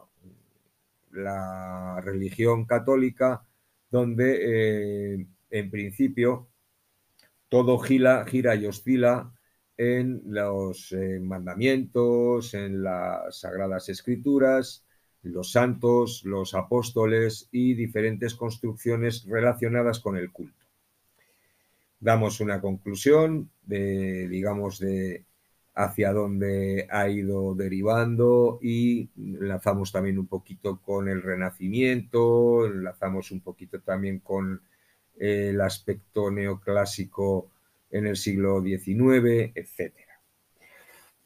religión 2.01 2.65
católica, 2.65 3.45
donde 3.91 5.13
eh, 5.13 5.27
en 5.49 5.69
principio 5.69 6.47
todo 7.49 7.77
gira, 7.79 8.25
gira 8.25 8.55
y 8.55 8.65
oscila 8.65 9.31
en 9.79 10.21
los 10.25 10.91
eh, 10.91 11.21
mandamientos, 11.21 12.53
en 12.53 12.83
las 12.83 13.39
sagradas 13.39 13.87
escrituras, 13.87 14.83
los 15.23 15.53
santos, 15.53 16.23
los 16.25 16.53
apóstoles 16.53 17.47
y 17.49 17.75
diferentes 17.75 18.35
construcciones 18.35 19.23
relacionadas 19.25 20.01
con 20.01 20.17
el 20.17 20.33
culto. 20.33 20.65
Damos 21.97 22.41
una 22.41 22.59
conclusión 22.59 23.51
de, 23.63 24.27
digamos, 24.27 24.79
de 24.79 25.23
hacia 25.73 26.11
dónde 26.11 26.85
ha 26.91 27.07
ido 27.07 27.55
derivando 27.55 28.59
y 28.61 29.09
enlazamos 29.15 29.93
también 29.93 30.19
un 30.19 30.27
poquito 30.27 30.81
con 30.81 31.07
el 31.07 31.21
renacimiento, 31.21 32.65
enlazamos 32.65 33.31
un 33.31 33.39
poquito 33.39 33.79
también 33.79 34.19
con 34.19 34.61
el 35.17 35.61
aspecto 35.61 36.31
neoclásico 36.31 37.49
en 37.91 38.07
el 38.07 38.15
siglo 38.15 38.61
XIX, 38.61 39.51
etc. 39.55 39.93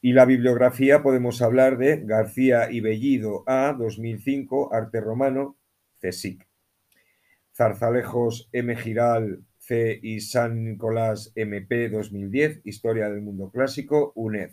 Y 0.01 0.13
la 0.13 0.25
bibliografía 0.25 1.01
podemos 1.01 1.41
hablar 1.41 1.77
de 1.77 2.01
García 2.03 2.71
y 2.71 2.81
Bellido 2.81 3.43
A, 3.47 3.73
2005, 3.77 4.73
Arte 4.73 4.99
Romano, 4.99 5.57
CSIC. 6.01 6.45
Zarzalejos 7.55 8.49
M. 8.51 8.75
Giral 8.75 9.43
C. 9.59 9.99
y 10.01 10.19
San 10.19 10.65
Nicolás 10.65 11.31
MP 11.35 11.87
2010, 11.87 12.61
Historia 12.65 13.09
del 13.09 13.21
Mundo 13.21 13.49
Clásico, 13.49 14.11
UNED. 14.15 14.51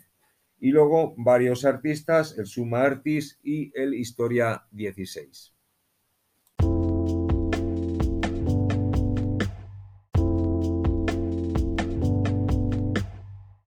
Y 0.59 0.69
luego 0.69 1.15
varios 1.17 1.65
artistas, 1.65 2.37
el 2.37 2.45
Suma 2.45 2.83
Artis 2.83 3.39
y 3.43 3.71
el 3.75 3.93
Historia 3.93 4.63
16. 4.71 5.50